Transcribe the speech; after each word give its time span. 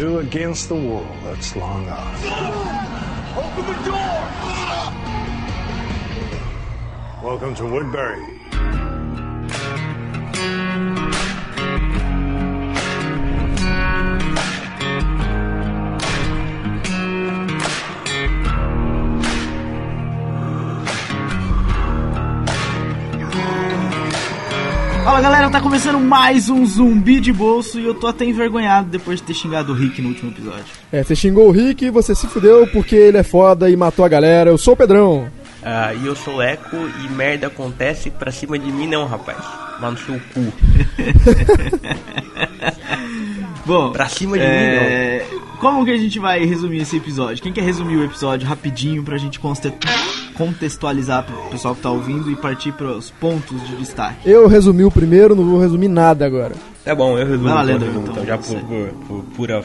Two 0.00 0.20
against 0.20 0.70
the 0.70 0.74
world. 0.74 1.14
That's 1.24 1.54
long 1.56 1.86
odds. 1.86 2.24
Open 3.36 3.66
the 3.66 3.74
door! 3.84 4.22
Welcome 7.22 7.54
to 7.56 7.66
Woodbury. 7.66 8.40
Fala 25.10 25.22
galera, 25.22 25.50
tá 25.50 25.60
começando 25.60 25.98
mais 25.98 26.48
um 26.48 26.64
zumbi 26.64 27.18
de 27.18 27.32
bolso 27.32 27.80
e 27.80 27.84
eu 27.84 27.96
tô 27.96 28.06
até 28.06 28.24
envergonhado 28.24 28.88
depois 28.88 29.18
de 29.18 29.26
ter 29.26 29.34
xingado 29.34 29.72
o 29.72 29.74
Rick 29.74 30.00
no 30.00 30.10
último 30.10 30.30
episódio. 30.30 30.66
É, 30.92 31.02
você 31.02 31.16
xingou 31.16 31.48
o 31.48 31.50
Rick, 31.50 31.90
você 31.90 32.14
se 32.14 32.28
fudeu 32.28 32.64
porque 32.68 32.94
ele 32.94 33.18
é 33.18 33.24
foda 33.24 33.68
e 33.68 33.76
matou 33.76 34.04
a 34.04 34.08
galera. 34.08 34.50
Eu 34.50 34.56
sou 34.56 34.74
o 34.74 34.76
Pedrão. 34.76 35.28
Ah, 35.64 35.92
e 35.92 36.06
eu 36.06 36.14
sou 36.14 36.36
o 36.36 36.40
Eco 36.40 36.76
e 37.04 37.08
merda 37.08 37.48
acontece 37.48 38.08
pra 38.08 38.30
cima 38.30 38.56
de 38.56 38.70
mim 38.70 38.86
não, 38.86 39.04
rapaz. 39.04 39.38
Lá 39.80 39.90
no 39.90 39.98
seu 39.98 40.14
cu. 40.32 40.52
Bom, 43.66 43.90
Pra 43.90 44.08
cima 44.08 44.38
de 44.38 44.44
mim 44.44 44.48
é... 44.48 45.26
como 45.60 45.84
que 45.84 45.90
a 45.90 45.98
gente 45.98 46.18
vai 46.18 46.44
resumir 46.44 46.78
esse 46.82 46.96
episódio? 46.96 47.42
Quem 47.42 47.52
quer 47.52 47.62
resumir 47.62 47.96
o 47.96 48.04
episódio 48.04 48.48
rapidinho 48.48 49.02
pra 49.04 49.16
gente 49.18 49.38
contextualizar 50.34 51.24
pro 51.24 51.36
pessoal 51.50 51.74
que 51.74 51.82
tá 51.82 51.90
ouvindo 51.90 52.30
e 52.30 52.36
partir 52.36 52.72
pros 52.72 53.10
pontos 53.10 53.60
de 53.68 53.76
destaque? 53.76 54.28
Eu 54.28 54.48
resumi 54.48 54.84
o 54.84 54.90
primeiro, 54.90 55.34
não 55.36 55.44
vou 55.44 55.60
resumir 55.60 55.88
nada 55.88 56.24
agora. 56.26 56.54
Tá 56.84 56.94
bom, 56.94 57.18
eu 57.18 57.26
resumo, 57.26 57.48
lá, 57.48 57.62
então, 57.62 57.64
Leandro, 57.78 57.88
então, 58.00 58.12
então, 58.12 58.26
já 58.26 58.38
por, 58.38 58.58
por- 58.60 58.88
por 59.06 59.22
pura 59.36 59.64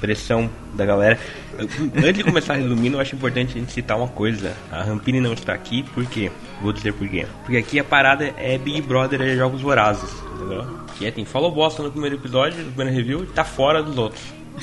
pressão 0.00 0.48
da 0.74 0.84
galera. 0.86 1.18
Antes 1.58 2.14
de 2.14 2.24
começar 2.24 2.54
resumindo, 2.54 2.96
eu 2.96 3.00
acho 3.00 3.14
importante 3.14 3.56
a 3.56 3.60
gente 3.60 3.72
citar 3.72 3.96
uma 3.96 4.08
coisa. 4.08 4.52
A 4.70 4.82
Rampini 4.82 5.20
não 5.20 5.32
está 5.32 5.52
aqui, 5.54 5.82
por 5.94 6.04
quê? 6.06 6.30
Vou 6.62 6.72
dizer 6.72 6.92
por 6.92 7.08
quê. 7.08 7.26
Porque 7.44 7.56
aqui 7.56 7.78
a 7.78 7.84
parada 7.84 8.32
é 8.36 8.58
Big 8.58 8.82
Brother 8.82 9.20
é 9.22 9.36
Jogos 9.36 9.60
Vorazes, 9.62 10.10
entendeu? 10.34 10.64
Que 10.98 11.06
é, 11.06 11.10
tem 11.10 11.24
falou 11.24 11.50
bosta 11.50 11.82
no 11.82 11.90
primeiro 11.90 12.16
episódio, 12.16 12.58
no 12.62 12.72
primeiro 12.72 12.94
review, 12.96 13.22
e 13.24 13.26
tá 13.26 13.44
fora 13.44 13.82
dos 13.82 13.96
outros. 13.98 14.22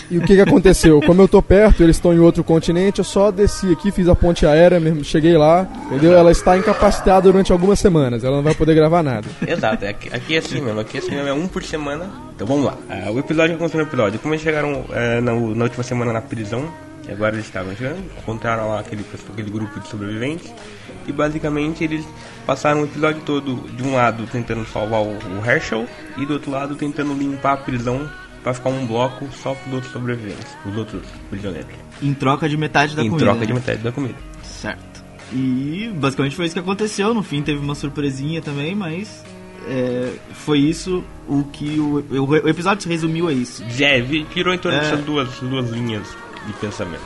E 0.10 0.18
o 0.18 0.22
que 0.22 0.36
que 0.36 0.42
aconteceu? 0.42 1.02
Como 1.02 1.22
eu 1.22 1.28
tô 1.28 1.42
perto, 1.42 1.84
eles 1.84 1.96
estão 1.96 2.14
em 2.14 2.20
outro 2.20 2.44
continente, 2.44 3.00
eu 3.00 3.06
só 3.06 3.32
desci 3.32 3.72
aqui, 3.72 3.92
fiz 3.92 4.08
a 4.08 4.16
ponte 4.16 4.46
aérea 4.46 4.80
mesmo, 4.80 5.04
cheguei 5.04 5.38
lá, 5.38 5.68
entendeu? 5.88 6.14
Ela 6.14 6.32
está 6.32 6.58
incapacitada 6.58 7.22
durante 7.22 7.52
algumas 7.52 7.80
semanas, 7.80 8.24
ela 8.24 8.38
não 8.38 8.44
vai 8.44 8.56
poder 8.56 8.76
gravar 8.76 9.04
nada. 9.04 9.28
Exato, 9.46 9.86
aqui, 9.86 10.10
aqui 10.14 10.36
é 10.36 10.40
assim 10.40 10.62
mesmo, 10.62 10.80
aqui 10.80 10.98
é 10.98 11.00
assim 11.00 11.12
mesmo, 11.12 11.28
é 11.28 11.34
um 11.34 11.48
por 11.48 11.64
semana. 11.64 12.10
Então 12.36 12.48
vamos 12.48 12.66
lá. 12.66 12.78
Ah, 12.90 13.12
o 13.12 13.20
episódio 13.20 13.56
aconteceu 13.56 13.82
no 13.82 13.88
episódio. 13.88 14.20
Como 14.20 14.34
eles 14.34 14.44
chegaram 14.44 14.86
eh, 14.92 15.22
na, 15.22 15.34
na 15.34 15.64
última 15.64 15.84
semana 15.84 16.12
na 16.12 16.22
prisão, 16.22 16.70
e 17.08 17.12
agora 17.12 17.36
eles 17.36 17.46
estavam 17.46 17.76
chegando, 17.76 18.02
encontraram 18.18 18.70
lá 18.70 18.80
aquele, 18.80 19.06
aquele 19.32 19.50
grupo 19.50 19.80
de 19.80 19.88
sobreviventes. 19.88 20.54
E 21.06 21.12
basicamente 21.12 21.84
eles 21.84 22.06
passaram 22.46 22.82
o 22.82 22.86
episódio 22.86 23.22
todo 23.26 23.56
de 23.76 23.84
um 23.84 23.94
lado 23.94 24.26
tentando 24.32 24.66
salvar 24.66 25.02
o, 25.02 25.10
o 25.10 25.46
Herschel 25.46 25.86
e 26.18 26.26
do 26.26 26.34
outro 26.34 26.52
lado 26.52 26.76
tentando 26.76 27.14
limpar 27.14 27.54
a 27.54 27.58
prisão 27.58 28.10
pra 28.44 28.54
ficar 28.54 28.70
um 28.70 28.86
bloco 28.86 29.28
só 29.42 29.54
pros 29.56 29.74
outros 29.74 29.92
sobreviventes, 29.94 30.56
os 30.66 30.76
outros 30.78 31.02
prisioneiros. 31.30 31.70
Em 32.02 32.14
troca 32.14 32.48
de 32.50 32.58
metade 32.58 32.96
da 32.96 33.04
em 33.04 33.10
comida. 33.10 33.26
troca 33.26 33.40
né? 33.40 33.46
de 33.46 33.54
metade 33.54 33.82
da 33.82 33.92
comida. 33.92 34.16
Certo. 34.44 35.04
E 35.32 35.92
basicamente 35.96 36.36
foi 36.36 36.46
isso 36.46 36.54
que 36.54 36.60
aconteceu. 36.60 37.14
No 37.14 37.24
fim 37.24 37.42
teve 37.42 37.60
uma 37.60 37.74
surpresinha 37.76 38.42
também, 38.42 38.76
mas 38.76 39.24
é, 39.68 40.14
foi 40.34 40.60
isso 40.60 41.04
o 41.28 41.44
que 41.46 41.80
o, 41.80 42.04
o, 42.22 42.36
episódio 42.48 42.84
se 42.84 42.90
resumiu 42.90 43.28
a 43.28 43.34
isso. 43.34 43.64
É, 43.80 44.00
vi- 44.02 44.28
girou 44.34 44.54
em 44.54 44.58
torno 44.58 44.78
É. 44.78 44.82
dessas 44.82 45.04
duas, 45.06 45.30
duas 45.40 45.70
linhas 45.70 46.08
de 46.46 46.54
pensamento. 46.54 47.02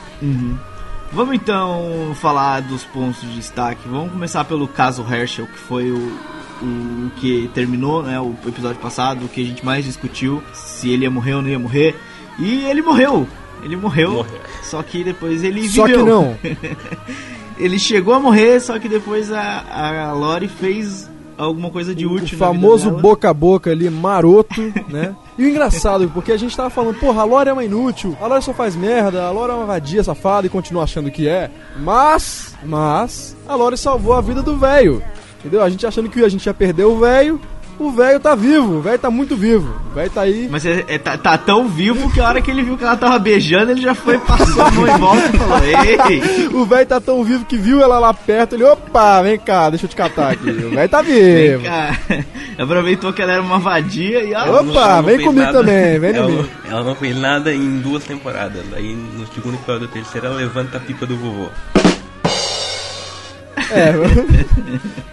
Vamos 1.12 1.34
então 1.36 2.12
falar 2.16 2.60
dos 2.60 2.84
pontos 2.84 3.20
de 3.22 3.34
destaque. 3.36 3.88
Vamos 3.88 4.12
começar 4.12 4.44
pelo 4.44 4.68
caso 4.68 5.02
Herschel, 5.10 5.46
que 5.46 5.58
foi 5.58 5.90
o, 5.90 6.18
o 6.62 7.10
que 7.20 7.50
terminou, 7.54 8.02
né, 8.02 8.20
o 8.20 8.34
episódio 8.46 8.80
passado, 8.80 9.24
o 9.24 9.28
que 9.28 9.42
a 9.42 9.44
gente 9.44 9.64
mais 9.64 9.84
discutiu, 9.84 10.42
se 10.52 10.90
ele 10.90 11.04
ia 11.04 11.10
morrer 11.10 11.34
ou 11.34 11.42
não 11.42 11.48
ia 11.48 11.58
morrer. 11.58 11.96
E 12.38 12.64
ele 12.64 12.82
morreu. 12.82 13.26
Ele 13.62 13.76
morreu. 13.76 14.12
Morreu. 14.12 14.40
Só 14.62 14.82
que 14.82 15.02
depois 15.02 15.42
ele 15.42 15.68
Só 15.68 15.86
que 15.86 15.96
viveu. 15.96 16.06
não. 16.06 16.36
Ele 17.58 17.76
chegou 17.76 18.14
a 18.14 18.20
morrer, 18.20 18.60
só 18.60 18.78
que 18.78 18.88
depois 18.88 19.32
a, 19.32 19.64
a 20.10 20.12
Lori 20.12 20.46
fez 20.46 21.10
alguma 21.36 21.70
coisa 21.70 21.92
de 21.92 22.06
O 22.06 22.12
útil. 22.12 22.38
na 22.38 22.46
famoso 22.46 22.88
boca 22.92 23.28
a 23.30 23.34
boca 23.34 23.72
ali, 23.72 23.90
maroto, 23.90 24.60
né? 24.88 25.14
E 25.36 25.44
o 25.44 25.48
engraçado, 25.48 26.08
porque 26.14 26.30
a 26.30 26.36
gente 26.36 26.56
tava 26.56 26.70
falando, 26.70 27.00
porra, 27.00 27.22
a 27.22 27.24
Lore 27.24 27.48
é 27.48 27.52
uma 27.52 27.64
inútil, 27.64 28.16
a 28.20 28.28
Lore 28.28 28.42
só 28.44 28.52
faz 28.52 28.76
merda, 28.76 29.24
a 29.24 29.30
Lore 29.32 29.50
é 29.50 29.54
uma 29.56 29.66
vadia 29.66 30.04
safada 30.04 30.46
e 30.46 30.50
continua 30.50 30.84
achando 30.84 31.10
que 31.10 31.26
é. 31.26 31.50
Mas, 31.80 32.54
mas, 32.64 33.36
a 33.48 33.56
Lore 33.56 33.76
salvou 33.76 34.12
a 34.14 34.20
vida 34.20 34.40
do 34.40 34.56
velho. 34.56 35.02
Entendeu? 35.38 35.62
A 35.62 35.68
gente 35.70 35.86
achando 35.86 36.08
que 36.08 36.22
a 36.24 36.28
gente 36.28 36.44
ia 36.46 36.54
perder 36.54 36.84
o 36.84 36.98
velho, 36.98 37.40
o 37.78 37.92
velho 37.92 38.18
tá 38.18 38.34
vivo, 38.34 38.78
o 38.78 38.80
velho 38.80 38.98
tá 38.98 39.08
muito 39.08 39.36
vivo. 39.36 39.80
O 39.92 39.94
velho 39.94 40.10
tá 40.10 40.22
aí. 40.22 40.48
Mas 40.50 40.66
é, 40.66 40.84
é- 40.88 40.98
tá, 40.98 41.16
tá 41.16 41.38
tão 41.38 41.68
vivo 41.68 42.10
que 42.10 42.20
a 42.20 42.26
hora 42.28 42.40
que 42.40 42.50
ele 42.50 42.62
viu 42.62 42.76
que 42.76 42.82
ela 42.82 42.96
tava 42.96 43.16
beijando, 43.20 43.70
ele 43.70 43.80
já 43.80 43.94
foi, 43.94 44.18
passou 44.18 44.62
a 44.64 44.70
mão 44.72 44.86
em 44.88 44.98
volta 44.98 45.30
e 45.32 45.38
falou: 45.38 45.58
Ei! 45.64 46.48
O 46.58 46.64
velho 46.64 46.86
tá 46.86 47.00
tão 47.00 47.22
vivo 47.22 47.44
que 47.44 47.56
viu 47.56 47.80
ela 47.80 48.00
lá 48.00 48.12
perto, 48.12 48.56
ele, 48.56 48.64
opa, 48.64 49.22
vem 49.22 49.38
cá, 49.38 49.70
deixa 49.70 49.84
eu 49.84 49.88
te 49.90 49.94
catar 49.94 50.32
aqui. 50.32 50.50
O 50.50 50.70
velho 50.70 50.88
tá 50.88 51.00
vivo. 51.02 51.62
Aproveitou 52.58 53.12
que 53.12 53.22
ela 53.22 53.32
era 53.34 53.42
uma 53.42 53.58
vadia 53.60 54.24
e 54.24 54.34
ó. 54.34 54.60
Opa, 54.60 54.80
Ela 54.80 54.96
não 54.96 55.02
vem 55.04 55.18
comigo 55.20 55.40
nada- 55.46 55.58
também, 55.60 55.98
vem 56.00 56.10
em 56.10 56.16
ela, 56.16 56.28
não- 56.28 56.48
ela 56.68 56.82
não 56.84 56.94
fez 56.96 57.16
nada 57.16 57.54
em 57.54 57.78
duas 57.78 58.02
temporadas. 58.02 58.62
Aí 58.74 58.92
no 58.96 59.24
segundo 59.28 59.54
episódio 59.54 59.86
da 59.86 59.92
terceira 59.92 60.26
ela 60.26 60.36
levanta 60.36 60.78
a 60.78 60.80
pipa 60.80 61.06
do 61.06 61.16
vovô. 61.16 61.46
É. 63.70 63.92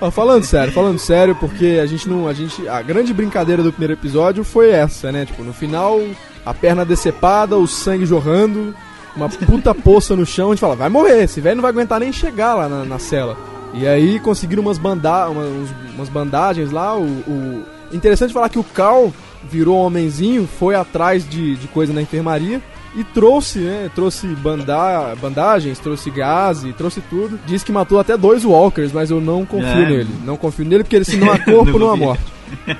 Ó, 0.02 0.12
falando 0.12 0.44
sério, 0.44 0.74
falando 0.74 1.00
sério, 1.00 1.36
porque 1.36 1.80
a 1.82 1.86
gente 1.86 2.08
não. 2.10 2.28
A 2.28 2.34
gente. 2.34 2.68
A 2.68 2.82
grande 2.82 3.14
brincadeira 3.14 3.62
do 3.64 3.72
primeiro 3.72 3.94
episódio 3.94 4.44
foi 4.44 4.70
essa, 4.70 5.12
né? 5.12 5.26
Tipo, 5.26 5.44
no 5.44 5.54
final, 5.54 6.00
a 6.46 6.54
perna 6.54 6.86
decepada, 6.86 7.58
o 7.58 7.68
sangue 7.68 8.06
jorrando, 8.06 8.74
uma 9.16 9.30
puta 9.30 9.74
poça 9.74 10.16
no 10.16 10.26
chão, 10.26 10.48
a 10.48 10.52
gente 10.52 10.60
fala, 10.62 10.76
vai 10.76 10.90
morrer, 10.90 11.24
esse 11.24 11.42
velho 11.42 11.56
não 11.58 11.62
vai 11.62 11.72
aguentar 11.72 12.00
nem 12.00 12.12
chegar 12.12 12.56
lá 12.56 12.70
na, 12.70 12.84
na 12.86 13.00
cela. 13.00 13.38
E 13.74 13.86
aí 13.88 14.20
conseguiram 14.20 14.62
umas, 14.64 14.78
banda 14.78 15.28
uma- 15.30 15.42
uns- 15.44 15.74
umas 15.96 16.10
bandagens 16.10 16.72
lá. 16.72 16.96
O, 16.98 17.04
o- 17.04 17.64
Interessante 17.94 18.34
falar 18.34 18.50
que 18.50 18.58
o 18.60 18.64
Carl 18.64 19.14
virou 19.50 19.78
um 19.78 19.86
homenzinho, 19.86 20.48
foi 20.60 20.76
atrás 20.76 21.28
de, 21.30 21.56
de 21.56 21.68
coisa 21.68 21.94
na 21.94 22.02
enfermaria 22.02 22.60
e 22.96 23.04
trouxe, 23.04 23.60
né? 23.60 23.90
Trouxe 23.94 24.28
banda 24.28 25.16
bandagens, 25.22 25.78
trouxe 25.80 26.10
gás, 26.10 26.64
e 26.64 26.74
trouxe 26.74 27.02
tudo. 27.02 27.40
Diz 27.46 27.64
que 27.64 27.72
matou 27.72 28.00
até 28.00 28.16
dois 28.18 28.46
Walkers, 28.46 28.92
mas 28.92 29.12
eu 29.12 29.20
não 29.22 29.46
confio 29.46 29.68
É. 29.68 29.86
nele. 29.90 30.10
Não 30.26 30.38
confio 30.38 30.66
nele 30.66 30.84
porque 30.84 30.96
ele 30.96 31.06
se 31.06 31.18
não 31.18 31.32
há 31.32 31.38
corpo, 31.40 31.78
Não 31.78 31.92
há 31.92 31.96
morte. 31.98 32.24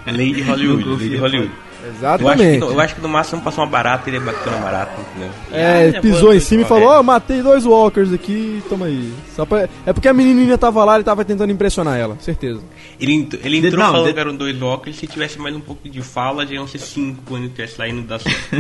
Lei 0.08 0.34
de 0.34 0.42
Hollywood, 0.42 0.84
lei 0.84 1.10
de 1.10 1.18
confia, 1.18 1.52
Hollywood. 1.86 2.04
Eu 2.04 2.30
acho, 2.30 2.38
que, 2.38 2.44
Exatamente. 2.44 2.60
no- 2.60 2.72
eu 2.72 2.80
acho 2.80 2.96
que 2.96 3.02
no 3.02 3.10
máximo 3.10 3.42
passou 3.42 3.64
uma 3.64 3.70
barata 3.70 4.10
e 4.10 4.14
ele 4.16 4.24
bateu 4.26 4.52
na 4.52 4.58
barata, 4.60 4.92
entendeu? 5.02 5.30
É, 5.52 5.94
Ah, 5.98 6.02
pisou 6.02 6.34
em 6.34 6.40
cima 6.40 6.62
e 6.64 6.66
falou, 6.66 6.90
ó, 6.90 7.04
matei 7.04 7.42
dois 7.42 7.66
walkers 7.66 8.12
aqui, 8.14 8.62
toma 8.70 8.86
aí. 8.88 9.14
Só 9.36 9.46
pra- 9.46 9.68
É 9.86 9.94
porque 9.94 10.08
a 10.08 10.14
menininha 10.14 10.58
tava 10.58 10.84
lá, 10.84 10.96
ele 10.96 11.04
tava 11.04 11.24
tentando 11.26 11.52
impressionar 11.52 11.98
ela, 11.98 12.18
certeza. 12.20 12.62
Ele, 13.00 13.14
ent- 13.14 13.40
ele 13.44 13.58
entrou 13.58 13.84
não, 13.84 13.92
falando 13.92 14.08
de- 14.08 14.14
que 14.14 14.20
eram 14.20 14.36
dois 14.36 14.62
óculos 14.62 14.96
se 14.98 15.08
tivesse 15.08 15.38
mais 15.40 15.56
um 15.56 15.60
pouco 15.60 15.88
de 15.90 16.02
fala, 16.02 16.46
já 16.46 16.54
iam 16.56 16.68
ser 16.68 16.80
cinco 16.80 17.22
quando 17.26 17.44
ele 17.44 17.52
tivesse 17.52 17.80
lá 17.80 17.88
e 17.88 17.94
não 17.94 18.04
dá 18.04 18.18
certo. 18.20 18.56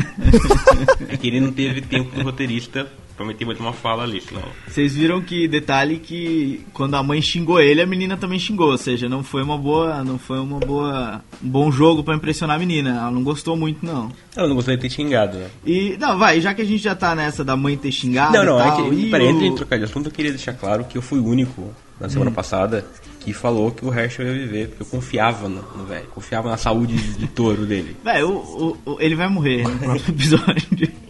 é 1.09 1.17
que 1.17 1.27
ele 1.27 1.39
não 1.39 1.51
teve 1.51 1.81
tempo 1.81 2.11
pro 2.11 2.23
roteirista 2.23 2.87
pra 3.15 3.25
meter 3.25 3.45
mais 3.45 3.59
uma 3.59 3.71
fala 3.73 4.03
ali, 4.03 4.21
senão. 4.21 4.41
Vocês 4.67 4.93
viram 4.95 5.21
que 5.21 5.47
detalhe 5.47 5.97
que 5.99 6.61
quando 6.73 6.95
a 6.95 7.03
mãe 7.03 7.21
xingou 7.21 7.59
ele, 7.61 7.81
a 7.81 7.85
menina 7.85 8.17
também 8.17 8.37
xingou, 8.39 8.71
ou 8.71 8.77
seja, 8.77 9.07
não 9.07 9.23
foi 9.23 9.41
uma 9.41 9.57
boa, 9.57 10.03
não 10.03 10.17
foi 10.19 10.39
uma 10.39 10.59
boa, 10.59 11.21
um 11.43 11.47
bom 11.49 11.71
jogo 11.71 12.03
pra 12.03 12.15
impressionar 12.15 12.55
a 12.55 12.59
menina. 12.59 12.89
Ela 12.91 13.11
não 13.11 13.23
gostou 13.23 13.55
muito 13.55 13.85
não. 13.85 14.11
Eu 14.35 14.47
não 14.47 14.55
gostaria 14.55 14.77
de 14.77 14.81
ter 14.87 14.93
xingado, 14.93 15.37
né? 15.37 15.47
E 15.65 15.95
não, 15.99 16.17
vai, 16.17 16.41
já 16.41 16.53
que 16.53 16.61
a 16.61 16.65
gente 16.65 16.83
já 16.83 16.93
tá 16.95 17.15
nessa 17.15 17.43
da 17.43 17.55
mãe 17.55 17.77
ter 17.77 17.91
xingado 17.91 18.33
Não, 18.33 18.43
não, 18.45 18.57
e 18.57 18.61
é 18.61 18.63
tal, 18.65 18.89
que, 18.89 18.95
e 18.95 19.09
peraí, 19.11 19.27
o- 19.27 19.29
antes 19.31 19.49
de 19.49 19.55
trocar 19.55 19.77
de 19.77 19.83
assunto, 19.85 20.07
eu 20.07 20.11
queria 20.11 20.31
deixar 20.31 20.53
claro 20.53 20.83
que 20.83 20.97
eu 20.97 21.01
fui 21.01 21.19
o 21.19 21.25
único 21.25 21.73
na 21.99 22.09
semana 22.09 22.31
Hum. 22.31 22.33
passada 22.33 22.85
que 23.21 23.33
falou 23.33 23.71
que 23.71 23.83
o 23.83 23.91
Herschel 23.93 24.27
ia 24.27 24.33
viver, 24.33 24.67
porque 24.69 24.83
eu 24.83 24.87
confiava 24.87 25.49
no, 25.49 25.61
no 25.75 25.85
velho, 25.85 26.05
confiava 26.13 26.49
na 26.49 26.57
saúde 26.57 26.95
de, 26.95 27.27
touro 27.27 27.65
dele. 27.65 27.95
Véi, 28.05 28.21
o, 28.23 28.29
o- 28.31 28.77
o- 28.93 28.97
ele 28.99 29.15
vai 29.15 29.27
morrer 29.27 29.63
no 29.63 29.79
próximo 29.79 30.13
episódio. 30.15 30.67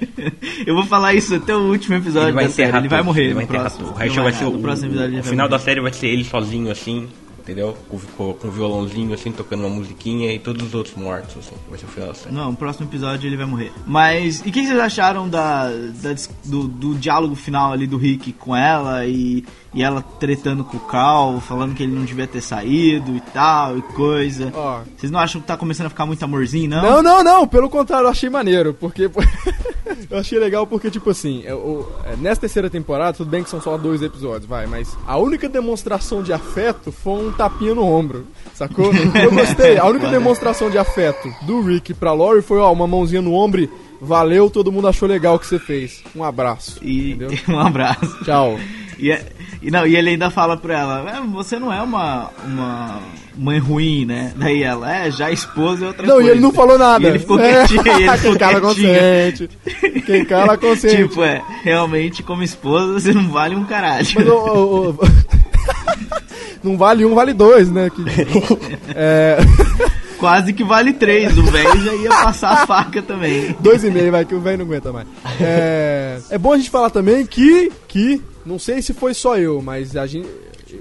Eu 0.66 0.74
vou 0.74 0.86
falar 0.86 1.14
isso 1.14 1.36
até 1.36 1.56
o 1.56 1.60
último 1.70 1.96
episódio 1.96 2.30
Ele 2.30 2.36
vai 2.36 2.46
da 2.46 2.52
série. 2.52 2.76
Ele 2.78 2.88
vai 2.88 3.04
morrer 3.04 3.22
ele 3.26 3.30
no 3.32 3.36
vai 3.36 3.44
enterrar 3.44 3.66
próximo. 3.70 3.94
O 3.96 4.02
Herschel 4.02 4.24
vai 4.24 4.34
ser 4.34 4.44
no 4.46 4.50
o, 4.52 4.58
o 4.58 4.62
vai 4.62 4.76
final 5.24 5.48
da 5.48 5.58
morrer. 5.58 5.64
série 5.66 5.82
vai 5.82 5.94
ser 5.94 6.08
ele 6.08 6.24
sozinho 6.24 6.72
assim, 6.72 7.08
entendeu? 7.46 7.78
Com, 7.88 8.00
com, 8.18 8.34
com 8.34 8.48
um 8.48 8.52
violãozinho 8.52 9.14
assim, 9.14 9.32
tocando 9.32 9.62
uma 9.62 9.70
musiquinha 9.70 10.34
e 10.34 10.40
todos 10.40 10.66
os 10.66 10.74
outros 10.74 10.96
mortos, 10.96 11.38
assim. 11.38 11.56
Vai 11.70 11.78
ser 11.78 11.86
o 11.86 11.90
final 11.90 12.10
da 12.10 12.16
série. 12.16 12.36
Não, 12.36 12.52
no 12.52 12.58
próximo 12.58 12.88
episódio 12.88 13.28
ele 13.28 13.38
vai 13.38 13.46
morrer. 13.46 13.72
Mas, 13.86 14.42
e 14.44 14.50
o 14.50 14.52
que 14.52 14.66
vocês 14.66 14.80
acharam 14.80 15.30
da, 15.30 15.70
da 15.70 16.16
do, 16.44 16.68
do 16.68 16.96
diálogo 16.96 17.36
final 17.36 17.72
ali 17.72 17.86
do 17.86 17.98
Rick 17.98 18.34
com 18.34 18.56
ela 18.56 19.06
e, 19.06 19.46
e 19.74 19.84
ela 19.84 20.02
tretando 20.02 20.64
com 20.64 20.78
o 20.78 20.80
Carl, 20.80 21.40
falando 21.40 21.76
que 21.76 21.84
ele 21.84 21.94
não 21.94 22.04
devia 22.04 22.26
ter 22.26 22.42
saído 22.42 23.16
e 23.16 23.22
tal, 23.22 23.78
e 23.78 23.82
coisa. 23.82 24.52
Ó. 24.54 24.82
Vocês 24.98 25.12
não 25.12 25.20
acham 25.20 25.40
que 25.40 25.48
tá 25.48 25.56
começando 25.56 25.88
a 25.88 25.92
ficar 25.92 26.08
muito 26.08 26.24
amorzinho, 26.26 26.70
não? 26.70 26.82
Não, 26.82 27.04
não, 27.04 27.24
não, 27.24 27.48
pelo 27.48 27.70
contrário, 27.70 28.06
eu 28.06 28.12
achei 28.12 28.30
maneiro, 28.30 28.74
porque 28.74 29.10
Eu 30.10 30.18
achei 30.20 30.38
legal 30.40 30.66
porque, 30.68 30.90
tipo 30.92 31.10
assim, 31.10 31.44
é, 31.46 31.54
o- 31.54 31.86
é, 32.06 32.16
nessa 32.16 32.42
terceira 32.42 32.70
temporada, 32.70 33.18
tudo 33.18 33.30
bem 33.30 33.44
que 33.44 33.50
são 33.50 33.62
só 33.62 33.78
dois 33.78 34.02
episódios, 34.02 34.46
vai, 34.48 34.66
mas 34.68 34.96
a 35.08 35.18
única 35.18 35.48
demonstração 35.50 36.22
de 36.24 36.32
afeto 36.34 36.92
foi 36.92 37.28
um 37.28 37.32
tapinha 37.32 37.74
no 37.76 37.84
ombro, 37.86 38.26
sacou? 38.54 38.92
Eu 39.22 39.32
gostei. 39.32 39.78
A 39.78 39.86
única 39.86 40.08
demonstração 40.10 40.70
de 40.70 40.78
afeto 40.78 41.28
do 41.44 41.62
Rick 41.62 41.94
pra 41.94 42.12
Lori 42.14 42.42
foi, 42.42 42.60
ó, 42.60 42.72
uma 42.72 42.88
mãozinha 42.88 43.22
no 43.22 43.34
ombro 43.34 43.62
e 43.62 43.70
valeu, 44.02 44.50
todo 44.50 44.72
mundo 44.72 44.88
achou 44.88 45.08
legal 45.08 45.36
o 45.36 45.40
que 45.40 45.48
você 45.48 45.58
fez. 45.60 46.04
Um 46.16 46.24
abraço. 46.24 46.80
E 46.84 47.12
Entendeu? 47.14 47.30
um 47.50 47.60
abraço. 47.60 48.24
Tchau. 48.24 48.58
E, 48.98 49.12
é- 49.12 49.26
e 49.62 49.70
não, 49.72 49.86
e 49.86 49.96
ele 49.96 50.12
ainda 50.12 50.30
fala 50.30 50.56
pra 50.58 50.80
ela, 50.80 51.10
"É, 51.18 51.22
você 51.34 51.58
não 51.60 51.72
é 51.74 51.82
uma, 51.82 52.30
uma 52.46 53.00
mãe 53.38 53.60
ruim, 53.60 54.06
né? 54.06 54.32
Daí 54.36 54.64
ela, 54.64 54.96
é, 54.96 55.12
já 55.12 55.30
esposa 55.32 55.86
é 55.86 55.88
outra 55.90 56.06
Não, 56.08 56.16
coisa. 56.16 56.30
e 56.30 56.32
ele 56.32 56.40
não 56.40 56.54
falou 56.54 56.78
nada. 56.78 57.04
E 57.04 57.08
ele 57.10 57.20
ficou 57.20 57.38
É. 57.42 57.66
quietinho, 57.68 57.82
ele 57.82 58.08
Quem 58.08 58.18
ficou 58.18 58.38
cala 58.38 58.62
quietinho. 58.62 58.62
consciente. 58.62 59.50
Quem 60.06 60.26
cala 60.26 60.58
consciente. 60.58 61.08
Tipo, 61.10 61.24
é, 61.24 61.42
realmente 61.64 62.24
como 62.24 62.44
esposa 62.44 62.94
você 63.00 63.12
não 63.14 63.28
vale 63.30 63.56
um 63.56 63.66
caralho. 63.66 64.06
Mas, 64.16 64.28
ô, 64.28 64.34
ô, 64.34 64.90
ô, 64.92 64.96
Não 66.64 66.78
vale 66.78 67.06
um, 67.06 67.14
vale 67.14 67.32
dois, 67.34 67.70
né? 67.70 67.92
Que- 67.92 68.04
É, 68.96 69.38
Quase 70.26 70.54
que 70.54 70.64
vale 70.64 70.92
três, 70.92 71.38
o 71.38 71.44
velho 71.44 71.80
já 71.84 71.94
ia 71.94 72.10
passar 72.10 72.50
a 72.50 72.66
faca 72.66 73.00
também. 73.00 73.56
dois 73.60 73.84
e 73.84 73.92
meio, 73.92 74.12
vai, 74.12 74.26
que 74.26 74.34
o 74.34 74.40
velho 74.40 74.58
não 74.58 74.66
aguenta 74.66 74.92
mais. 74.92 75.08
É, 75.40 76.20
é 76.32 76.38
bom 76.40 76.52
a 76.52 76.58
gente 76.58 76.72
falar 76.72 76.90
também 76.90 77.24
que, 77.28 77.72
que, 77.88 78.20
não 78.44 78.58
sei 78.58 78.82
se 78.82 78.92
foi 78.92 79.14
só 79.14 79.38
eu, 79.38 79.62
mas 79.62 79.96
a 79.96 80.08
gente... 80.08 80.28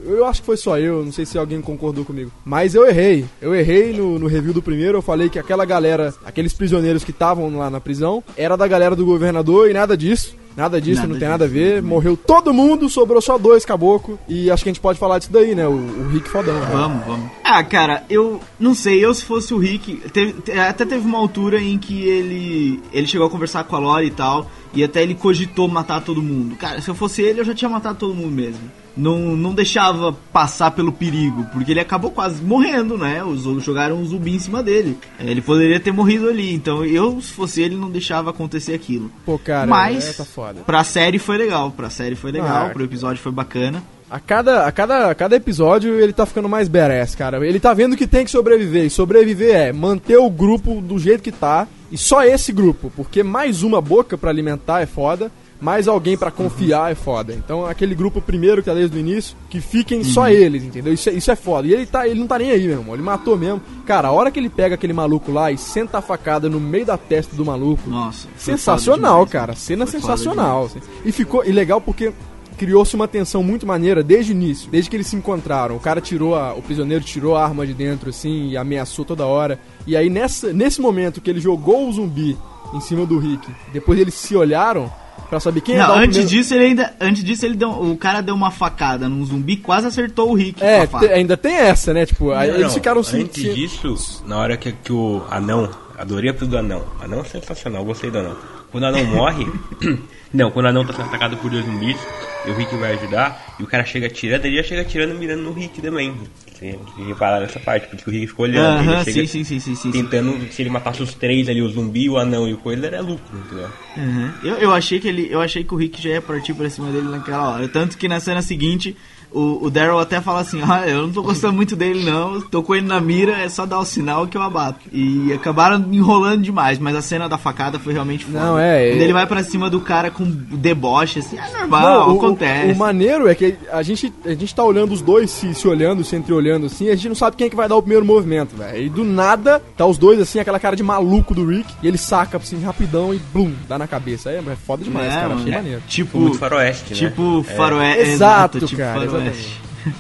Eu 0.07 0.25
acho 0.25 0.41
que 0.41 0.47
foi 0.47 0.57
só 0.57 0.79
eu, 0.79 1.05
não 1.05 1.13
sei 1.13 1.27
se 1.27 1.37
alguém 1.37 1.61
concordou 1.61 2.07
comigo. 2.07 2.33
Mas 2.43 2.75
eu 2.75 2.87
errei. 2.87 3.27
Eu 3.39 3.55
errei 3.55 3.93
no, 3.93 4.19
no 4.19 4.27
review 4.27 4.55
do 4.55 4.63
primeiro. 4.63 4.97
Eu 4.97 5.03
falei 5.03 5.29
que 5.29 5.39
aquela 5.39 5.67
galera, 5.67 6.15
aqueles 6.25 6.55
prisioneiros 6.55 7.05
que 7.05 7.11
estavam 7.11 7.55
lá 7.59 7.69
na 7.69 7.81
prisão, 7.81 8.25
era 8.39 8.57
da 8.57 8.67
galera 8.67 8.97
do 8.97 9.05
governador 9.05 9.69
e 9.71 9.75
nada 9.75 9.95
disso. 9.95 10.35
Nada 10.57 10.81
disso, 10.81 11.01
Nada 11.03 11.09
não 11.09 11.15
tem 11.15 11.21
disso. 11.21 11.31
nada 11.31 11.45
a 11.45 11.49
ver. 11.49 11.83
Morreu 11.83 12.17
todo 12.17 12.53
mundo, 12.53 12.89
sobrou 12.89 13.21
só 13.21 13.37
dois 13.37 13.65
caboclo. 13.65 14.19
E 14.29 14.51
acho 14.51 14.63
que 14.63 14.69
a 14.69 14.73
gente 14.73 14.81
pode 14.81 14.99
falar 14.99 15.19
disso 15.19 15.33
daí, 15.33 15.55
né? 15.55 15.67
O, 15.67 15.73
o 15.73 16.09
Rick 16.13 16.29
Fodão. 16.29 16.55
né? 16.61 16.69
Vamos, 16.71 17.07
vamos. 17.07 17.31
Ah, 17.43 17.63
cara, 17.65 18.05
eu 18.09 18.41
não 18.59 18.75
sei, 18.75 19.05
eu 19.05 19.13
se 19.13 19.25
fosse 19.25 19.53
o 19.53 19.59
Rick, 19.59 19.97
teve- 20.13 20.33
te- 20.43 20.53
até 20.53 20.85
teve 20.85 21.05
uma 21.07 21.19
altura 21.19 21.61
em 21.61 21.77
que 21.79 22.03
ele 22.09 22.81
ele 22.93 23.07
chegou 23.07 23.27
a 23.27 23.31
conversar 23.31 23.65
com 23.65 23.75
a 23.77 23.79
Lori 23.79 24.07
e 24.07 24.11
tal, 24.11 24.49
e 24.73 24.83
até 24.85 25.03
ele 25.03 25.15
cogitou 25.15 25.67
matar 25.69 26.01
todo 26.03 26.23
mundo. 26.23 26.55
Cara, 26.57 26.81
se 26.81 26.89
eu 26.89 26.95
fosse 26.95 27.23
ele, 27.23 27.41
eu 27.41 27.45
já 27.45 27.55
tinha 27.55 27.69
matado 27.69 27.99
todo 27.99 28.15
mundo 28.15 28.31
mesmo. 28.33 28.61
Não, 28.97 29.19
não 29.37 29.53
deixava 29.53 30.13
passar 30.33 30.71
pelo 30.71 30.93
perigo, 30.93 31.45
porque 31.53 31.73
ele 31.73 31.81
acabou 31.81 32.11
quase 32.11 32.43
morrendo, 32.43 32.97
né? 32.97 33.25
Os 33.25 33.45
outros 33.45 33.65
jogaram 33.65 33.97
um 33.97 34.05
zumbi 34.05 34.35
em 34.35 34.39
cima 34.39 34.63
dele. 34.63 34.97
É, 35.19 35.29
Ele 35.29 35.41
poderia 35.43 35.81
ter 35.81 35.93
morrido 35.93 36.29
ali, 36.29 36.55
então 36.55 36.85
eu, 36.85 37.21
se 37.21 37.33
fosse 37.33 37.61
ele, 37.61 37.75
não 37.77 37.91
deixava 37.91 38.31
acontecer 38.31 38.73
aquilo. 38.73 39.11
Pô, 39.27 39.39
cara, 39.39 39.67
Mas, 39.67 40.09
é, 40.09 40.13
tá 40.13 40.25
foda. 40.25 40.61
pra 40.65 40.85
série 40.85 41.19
foi 41.19 41.37
legal, 41.37 41.71
pra 41.73 41.91
série 41.91 42.15
foi 42.15 42.31
legal, 42.31 42.67
Ah, 42.67 42.71
pro 42.71 42.85
episódio 42.85 43.21
foi 43.23 43.33
bacana. 43.33 43.83
A 44.11 44.21
cada, 44.21 44.67
a, 44.67 44.71
cada, 44.71 45.11
a 45.11 45.15
cada 45.15 45.35
episódio 45.35 45.99
ele 45.99 46.13
tá 46.13 46.25
ficando 46.25 46.49
mais 46.49 46.69
badass, 46.69 47.17
cara. 47.17 47.45
Ele 47.45 47.59
tá 47.59 47.75
vendo 47.75 47.97
que 47.97 48.07
tem 48.07 48.25
que 48.25 48.31
sobreviver. 48.31 48.85
E 48.85 48.91
sobreviver 48.91 49.57
é 49.57 49.73
manter 49.73 50.19
o 50.19 50.31
grupo 50.31 50.81
do 50.81 50.99
jeito 51.01 51.23
que 51.23 51.33
tá. 51.33 51.67
E 51.91 51.99
só 51.99 52.23
esse 52.23 52.53
grupo. 52.53 52.93
Porque 52.95 53.25
mais 53.25 53.63
uma 53.65 53.81
boca 53.81 54.17
pra 54.17 54.31
alimentar 54.31 54.83
é 54.83 54.87
foda. 54.87 55.33
Mais 55.65 55.89
alguém 55.89 56.15
pra 56.15 56.31
confiar 56.31 56.93
é 56.93 56.95
foda. 56.95 57.33
Então 57.33 57.65
aquele 57.65 57.95
grupo 57.95 58.21
primeiro 58.21 58.63
que 58.63 58.69
tá 58.69 58.75
desde 58.75 58.95
o 58.95 59.01
início, 59.01 59.35
que 59.49 59.63
fiquem 59.63 60.05
só 60.05 60.29
eles, 60.29 60.63
entendeu? 60.63 60.93
Isso 60.93 61.09
é, 61.09 61.13
isso 61.15 61.31
é 61.31 61.35
foda. 61.35 61.67
E 61.67 61.73
ele, 61.73 61.87
tá, 61.87 62.07
ele 62.07 62.21
não 62.21 62.27
tá 62.27 62.39
nem 62.39 62.51
aí, 62.51 62.67
meu 62.67 62.81
irmão. 62.81 62.95
Ele 62.95 63.03
matou 63.03 63.35
mesmo. 63.35 63.63
Cara, 63.87 64.09
a 64.09 64.13
hora 64.13 64.31
que 64.31 64.39
ele 64.39 64.51
pega 64.51 64.75
aquele 64.75 64.93
maluco 64.93 65.33
lá 65.33 65.51
e 65.51 65.57
senta 65.57 65.97
a 65.97 66.03
facada 66.03 66.51
no 66.51 66.61
meio 66.61 66.85
da 66.85 66.99
testa 66.99 67.35
do 67.35 67.47
maluco. 67.47 67.89
Nossa. 67.89 68.29
Sensacional, 68.37 69.27
cara. 69.27 69.55
Cena 69.55 69.87
Foi 69.87 69.99
sensacional. 69.99 70.67
assim. 70.67 70.81
E 71.03 71.11
ficou 71.11 71.43
e 71.47 71.51
legal 71.51 71.81
porque 71.81 72.13
criou-se 72.59 72.95
uma 72.95 73.09
tensão 73.09 73.43
muito 73.43 73.67
maneira 73.67 74.03
desde 74.03 74.33
o 74.33 74.35
início, 74.35 74.71
desde 74.71 74.91
que 74.91 74.97
eles 74.97 75.07
se 75.07 75.17
encontraram. 75.17 75.77
O 75.77 75.81
cara 75.81 75.99
tirou 75.99 76.35
a, 76.35 76.53
o 76.53 76.61
prisioneiro 76.61 77.03
tirou 77.03 77.37
a 77.37 77.43
arma 77.43 77.67
de 77.67 77.73
dentro 77.73 78.11
assim 78.11 78.51
e 78.51 78.57
ameaçou 78.59 79.03
toda 79.03 79.25
hora. 79.25 79.59
E 79.87 79.97
aí 79.97 80.11
nessa, 80.11 80.53
nesse 80.53 80.79
momento 80.79 81.23
que 81.23 81.31
ele 81.31 81.41
jogou 81.41 81.89
o 81.89 81.93
zumbi 81.93 82.37
em 82.75 82.81
cima 82.83 83.07
do 83.07 83.19
Rick, 83.19 83.51
depois 83.73 83.99
eles 83.99 84.13
se 84.13 84.37
olharam 84.37 84.93
pra 85.35 85.41
saber 85.41 85.61
quem 85.61 85.77
Não, 85.77 85.89
o 85.89 85.93
antes 85.93 86.17
primeiro... 86.19 86.29
disso 86.29 86.55
ele 86.55 86.65
ainda, 86.65 86.95
antes 87.01 87.25
disso 87.25 87.45
ele 87.45 87.57
deu, 87.57 87.71
o 87.71 87.97
cara 87.97 88.21
deu 88.21 88.35
uma 88.35 88.51
facada 88.51 89.09
num 89.09 89.25
zumbi, 89.25 89.57
quase 89.57 89.87
acertou 89.87 90.31
o 90.31 90.35
Rick 90.35 90.63
É, 90.63 90.89
ainda 91.13 91.37
tem 91.37 91.55
essa, 91.55 91.93
né? 91.93 92.07
Tipo, 92.07 92.31
aí 92.33 92.51
Não, 92.51 92.61
eles 92.61 92.75
ficaram 92.75 93.03
se, 93.03 93.17
Antes 93.21 93.43
se- 93.43 93.55
disso, 93.55 94.23
na 94.27 94.39
hora 94.39 94.57
que, 94.57 94.73
que 94.73 94.93
o 94.93 95.23
anão, 95.31 95.69
adorei 95.99 96.31
a 96.31 96.33
do 96.33 96.57
anão. 96.59 96.85
Anão 97.01 97.21
é 97.21 97.25
sensacional, 97.25 97.85
gostei 97.85 98.11
do 98.11 98.19
anão. 98.19 98.37
Quando 98.71 98.85
o 98.85 98.87
anão 98.87 99.05
morre, 99.07 99.47
não, 100.35 100.51
quando 100.51 100.67
o 100.67 100.69
anão 100.69 100.85
tá 100.85 100.93
sendo 100.93 101.07
atacado 101.07 101.37
por 101.37 101.49
dois 101.49 101.65
zumbis, 101.65 101.97
e 102.45 102.51
o 102.51 102.55
Rick 102.55 102.75
vai 102.77 102.95
ajudar, 102.95 103.55
e 103.59 103.63
o 103.63 103.67
cara 103.69 103.85
chega 103.85 104.09
atirando, 104.09 104.45
ele 104.47 104.57
já 104.57 104.65
chega 104.65 104.83
atirando 104.83 105.15
mirando 105.15 105.43
no 105.45 105.53
Rick 105.53 105.81
também. 105.81 106.13
Você 106.53 106.77
reparar 107.07 107.41
nessa 107.41 107.61
parte, 107.61 107.87
porque 107.87 108.11
o 108.11 108.13
Rick 108.13 108.27
ficou 108.27 108.45
olhando, 108.45 108.91
ele 108.91 109.05
chega 109.05 109.27
sim, 109.29 109.45
sim, 109.45 109.45
sim, 109.45 109.61
sim, 109.61 109.75
sim. 109.77 109.93
tentando, 109.93 110.53
se 110.53 110.61
ele 110.61 110.71
matasse 110.71 111.03
os 111.03 111.15
três 111.15 111.49
ali, 111.49 111.63
o 111.63 111.69
zumbi, 111.69 112.11
o 112.11 112.19
anão 112.19 112.49
e 112.49 112.53
o 112.53 112.59
coelho, 112.59 112.85
era 112.85 113.01
lucro, 113.01 113.39
entendeu? 113.39 113.69
Uhum. 113.97 114.33
Eu, 114.43 114.55
eu 114.57 114.73
achei 114.73 114.99
que 114.99 115.07
ele, 115.07 115.29
eu 115.31 115.41
achei 115.41 115.63
que 115.63 115.73
o 115.73 115.77
Rick 115.77 116.03
já 116.03 116.11
ia 116.11 116.23
partir 116.23 116.53
pra 116.53 116.69
cima 116.69 116.91
dele 116.91 117.09
naquela 117.09 117.51
hora. 117.51 117.69
Tanto 117.69 117.97
que 117.97 118.09
na 118.09 118.19
cena 118.19 118.43
seguinte, 118.43 118.97
o, 119.35 119.67
o 119.67 119.71
Daryl 119.71 119.99
até 119.99 120.21
fala 120.21 120.41
assim, 120.41 120.61
ah, 120.63 120.87
eu 120.87 121.03
não 121.03 121.13
tô 121.13 121.23
gostando 121.23 121.53
muito 121.55 121.75
dele 121.77 122.05
não, 122.09 122.41
tô 122.41 122.63
com 122.63 122.75
ele 122.75 122.87
na 122.87 123.01
mira, 123.01 123.33
é 123.39 123.49
só 123.49 123.67
dar 123.67 123.79
o 123.79 123.85
sinal 123.85 124.27
que 124.27 124.37
eu 124.37 124.43
abato. 124.43 124.81
E 124.93 125.33
acabaram 125.33 125.85
enrolando 125.93 126.43
demais, 126.43 126.79
mas 126.79 126.95
a 126.97 127.03
cena 127.03 127.29
da 127.29 127.37
facada 127.39 127.79
foi 127.79 127.93
realmente 127.93 128.25
foda. 128.25 128.39
Não, 128.41 128.59
é, 128.59 128.91
Quando 128.91 129.01
é- 129.01 129.05
ele 129.05 129.13
vai 129.13 129.27
pra 129.27 129.43
cima 129.43 129.69
do 129.69 129.81
cara 129.81 130.11
com 130.11 130.25
deboche, 130.25 131.19
assim, 131.19 131.37
é 131.39 131.59
normal, 131.59 131.83
Não, 132.09 132.15
o- 132.15 132.19
acontece. 132.19 132.69
O, 132.71 132.75
o 132.75 132.79
maneiro 132.79 133.29
é 133.29 133.35
que 133.35 133.57
a 133.73 133.83
gente, 133.83 134.13
a 134.25 134.31
gente 134.35 134.55
tá 134.55 134.63
olhando 134.65 134.93
os 134.93 135.03
dois 135.03 135.31
se, 135.31 135.55
se 135.55 135.67
olhando, 135.69 136.05
se 136.05 136.15
entreolhando 136.17 136.67
assim, 136.67 136.89
a 136.89 136.95
gente 136.95 137.09
não 137.09 137.15
sabe 137.17 137.37
quem 137.37 137.47
é 137.47 137.51
que 137.51 137.57
vai 137.57 137.69
dar 137.69 137.77
o 137.77 137.83
primeiro 137.83 138.05
movimento, 138.05 138.57
velho. 138.57 138.85
E 138.85 138.89
do 138.89 139.05
nada, 139.05 139.61
tá 139.77 139.85
os 139.87 139.99
dois 139.99 140.21
assim, 140.21 140.39
aquela 140.39 140.59
cara 140.61 140.77
de 140.77 140.83
maluco 140.83 141.35
do 141.35 141.45
Rick, 141.47 141.73
e 141.83 141.89
ele 141.89 141.99
saca 141.99 142.37
assim 142.39 142.61
rapidão 142.63 143.13
e 143.15 143.19
blum, 143.33 143.53
dá 143.69 143.79
na 143.79 143.87
cabeça. 143.87 144.31
É, 144.31 144.37
é 144.39 144.57
foda 144.67 144.85
demais, 144.85 145.07
É, 145.13 145.21
cara. 145.21 145.35
Achei 145.35 145.53
é. 145.53 145.57
maneiro. 145.57 145.81
Foi 145.81 145.89
Tipo, 145.89 146.19
muito 146.19 146.39
faroeste, 146.39 146.91
né? 146.93 146.99
Tipo 146.99 147.45
É. 147.49 147.55
faroeste. 147.55 148.01
Exato, 148.11 148.59
tipo 148.61 148.77
cara, 148.81 149.01
faroeste. 149.01 149.24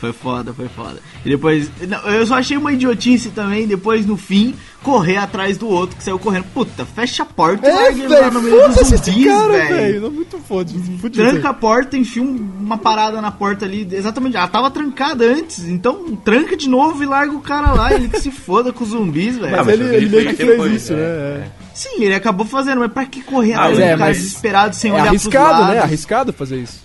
foi 0.00 0.12
foda, 0.12 0.52
foi 0.54 0.68
foda. 0.68 0.98
E 1.24 1.28
depois. 1.28 1.70
não, 1.86 1.98
eu 2.10 2.26
só 2.26 2.36
achei 2.38 2.56
uma 2.56 2.72
idiotice 2.72 3.30
também, 3.30 3.66
depois 3.66 4.06
no 4.06 4.16
fim, 4.16 4.54
correr 4.82 5.18
atrás 5.18 5.58
do 5.58 5.68
outro 5.68 5.94
que 5.96 6.02
saiu 6.02 6.18
correndo. 6.18 6.44
Puta, 6.54 6.86
fecha 6.86 7.22
a 7.22 7.26
porta 7.26 7.66
e 7.66 7.70
É, 7.70 7.74
larga 7.74 7.98
ele 8.04 8.08
lá 8.08 8.30
no 8.30 8.40
meio 8.40 8.66
dos 8.68 8.76
zumbis, 8.76 9.02
velho. 9.68 10.00
Não, 10.00 10.10
muito 10.10 10.38
foda, 10.38 10.70
fudido. 10.98 11.10
Tranca 11.30 11.50
a 11.50 11.54
porta, 11.54 11.98
enfia 11.98 12.22
um- 12.22 12.48
uma 12.60 12.78
parada 12.78 13.20
na 13.20 13.30
porta 13.30 13.66
ali. 13.66 13.86
Exatamente, 13.92 14.36
ela 14.38 14.48
tava 14.48 14.70
trancada 14.70 15.24
antes. 15.26 15.68
Então 15.68 16.16
tranca 16.24 16.56
de 16.56 16.66
novo 16.68 17.02
e 17.02 17.06
larga 17.06 17.34
o 17.34 17.40
cara 17.40 17.72
lá. 17.72 17.92
Ele 17.92 18.08
que 18.08 18.18
se 18.18 18.30
foda 18.30 18.72
com 18.72 18.82
os 18.84 18.90
zumbis, 18.90 19.36
velho. 19.36 19.54
Mas 19.54 19.68
Ah, 19.68 19.72
ele, 19.72 19.82
mas 19.84 19.92
ele 19.92 20.04
ele 20.06 20.16
meio 20.16 20.28
que 20.30 20.36
fez 20.46 20.72
isso, 20.82 20.92
né? 20.94 20.98
né? 20.98 21.04
É. 21.56 21.59
Sim, 21.80 22.04
ele 22.04 22.14
acabou 22.14 22.44
fazendo, 22.44 22.78
mas 22.80 22.92
pra 22.92 23.06
que 23.06 23.22
correr 23.22 23.54
Ah, 23.54 23.70
é, 23.70 23.96
cara 23.96 24.12
desesperado 24.12 24.76
sem 24.76 24.90
É 24.90 24.94
olhar 24.94 25.06
arriscado, 25.08 25.44
pros 25.46 25.58
lados? 25.60 25.74
né? 25.74 25.80
Arriscado 25.80 26.32
fazer 26.34 26.56
isso. 26.58 26.82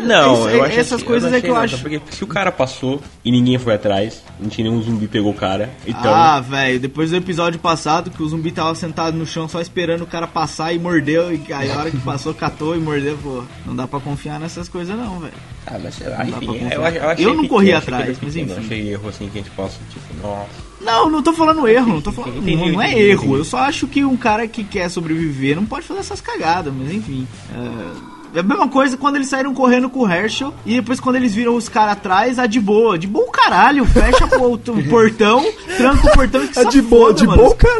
Não, 0.00 0.34
Isso- 0.34 0.48
eu 0.48 0.64
acho 0.64 0.78
essas 0.78 0.92
assim, 0.94 1.04
coisas 1.04 1.32
é 1.34 1.40
que 1.40 1.48
eu 1.48 1.54
não, 1.54 1.60
acho. 1.60 1.76
só 1.76 1.82
Porque 1.82 2.00
se 2.10 2.24
o 2.24 2.26
cara 2.26 2.50
passou 2.50 3.02
e 3.22 3.30
ninguém 3.30 3.58
foi 3.58 3.74
atrás, 3.74 4.22
não 4.40 4.48
tinha 4.48 4.66
nenhum 4.70 4.80
zumbi 4.80 5.06
pegou 5.06 5.32
o 5.32 5.34
cara, 5.34 5.68
então... 5.86 6.14
Ah, 6.14 6.40
velho, 6.40 6.80
depois 6.80 7.10
do 7.10 7.16
episódio 7.16 7.58
passado 7.60 8.10
que 8.10 8.22
o 8.22 8.28
zumbi 8.28 8.50
tava 8.50 8.74
sentado 8.74 9.18
no 9.18 9.26
chão 9.26 9.46
só 9.48 9.60
esperando 9.60 10.02
o 10.02 10.06
cara 10.06 10.26
passar 10.26 10.72
e 10.72 10.78
mordeu, 10.78 11.30
e 11.30 11.52
aí 11.52 11.70
a 11.70 11.76
hora 11.80 11.90
que 11.90 11.98
passou, 11.98 12.32
catou 12.32 12.74
e 12.74 12.78
mordeu, 12.78 13.18
pô. 13.22 13.42
Não 13.66 13.76
dá 13.76 13.86
pra 13.86 14.00
confiar 14.00 14.40
nessas 14.40 14.66
coisas 14.66 14.96
não, 14.96 15.18
velho. 15.20 15.34
Ah, 15.66 15.78
mas 15.82 15.94
sei 15.96 16.08
lá, 16.08 16.24
Não 16.24 16.30
dá 16.30 16.36
enfim, 16.38 16.68
eu, 16.72 16.80
eu 16.82 17.12
Eu 17.18 17.34
não 17.34 17.46
corri 17.46 17.74
atrás, 17.74 18.16
mas 18.22 18.34
enfim. 18.34 18.54
Achei 18.56 18.88
erro 18.92 19.08
assim 19.10 19.28
que 19.28 19.38
a 19.38 19.42
gente 19.42 19.50
possa, 19.50 19.76
tipo, 19.92 20.26
nossa... 20.26 20.67
Não, 20.80 21.10
não 21.10 21.22
tô 21.22 21.32
falando 21.32 21.66
erro, 21.66 21.94
não 21.94 22.00
tô 22.00 22.12
falando. 22.12 22.38
Entendi, 22.38 22.56
não, 22.56 22.72
não 22.72 22.82
é 22.82 22.90
entendi, 22.92 23.02
erro, 23.10 23.22
entendi. 23.24 23.38
eu 23.38 23.44
só 23.44 23.58
acho 23.58 23.86
que 23.86 24.04
um 24.04 24.16
cara 24.16 24.46
que 24.46 24.62
quer 24.62 24.88
sobreviver 24.88 25.56
não 25.56 25.66
pode 25.66 25.86
fazer 25.86 26.00
essas 26.00 26.20
cagadas, 26.20 26.72
mas 26.72 26.92
enfim. 26.92 27.26
É... 27.54 28.18
É 28.34 28.40
a 28.40 28.42
mesma 28.42 28.68
coisa 28.68 28.94
quando 28.94 29.16
eles 29.16 29.26
saíram 29.28 29.54
correndo 29.54 29.88
com 29.88 30.00
o 30.00 30.10
Herschel 30.12 30.52
e 30.66 30.74
depois 30.74 31.00
quando 31.00 31.16
eles 31.16 31.34
viram 31.34 31.56
os 31.56 31.66
caras 31.66 31.94
atrás, 31.94 32.38
a 32.38 32.46
de 32.46 32.60
boa. 32.60 32.98
De 32.98 33.06
boa 33.06 33.24
o 33.26 33.30
caralho, 33.30 33.86
fecha 33.86 34.26
o, 34.26 34.28
portão, 34.90 35.42
tranca 35.78 36.06
o 36.06 36.12
portão 36.12 36.44
e 36.44 36.48
que 36.48 36.58
É 36.58 36.62
se 36.64 36.68
de 36.68 36.82
boa, 36.82 37.06
foda, 37.06 37.18
de 37.20 37.26
mano. 37.26 37.42
boa, 37.42 37.56
cara. 37.56 37.78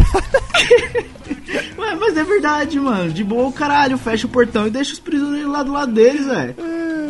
Ué, 1.78 1.94
mas 1.96 2.16
é 2.16 2.24
verdade, 2.24 2.80
mano. 2.80 3.10
De 3.12 3.22
boa 3.22 3.48
o 3.48 3.52
caralho, 3.52 3.98
fecha 3.98 4.26
o 4.26 4.30
portão 4.30 4.66
e 4.66 4.70
deixa 4.70 4.94
os 4.94 4.98
prisioneiros 4.98 5.52
lá 5.52 5.62
do 5.62 5.72
lado 5.72 5.92
deles, 5.92 6.26
velho. 6.26 6.54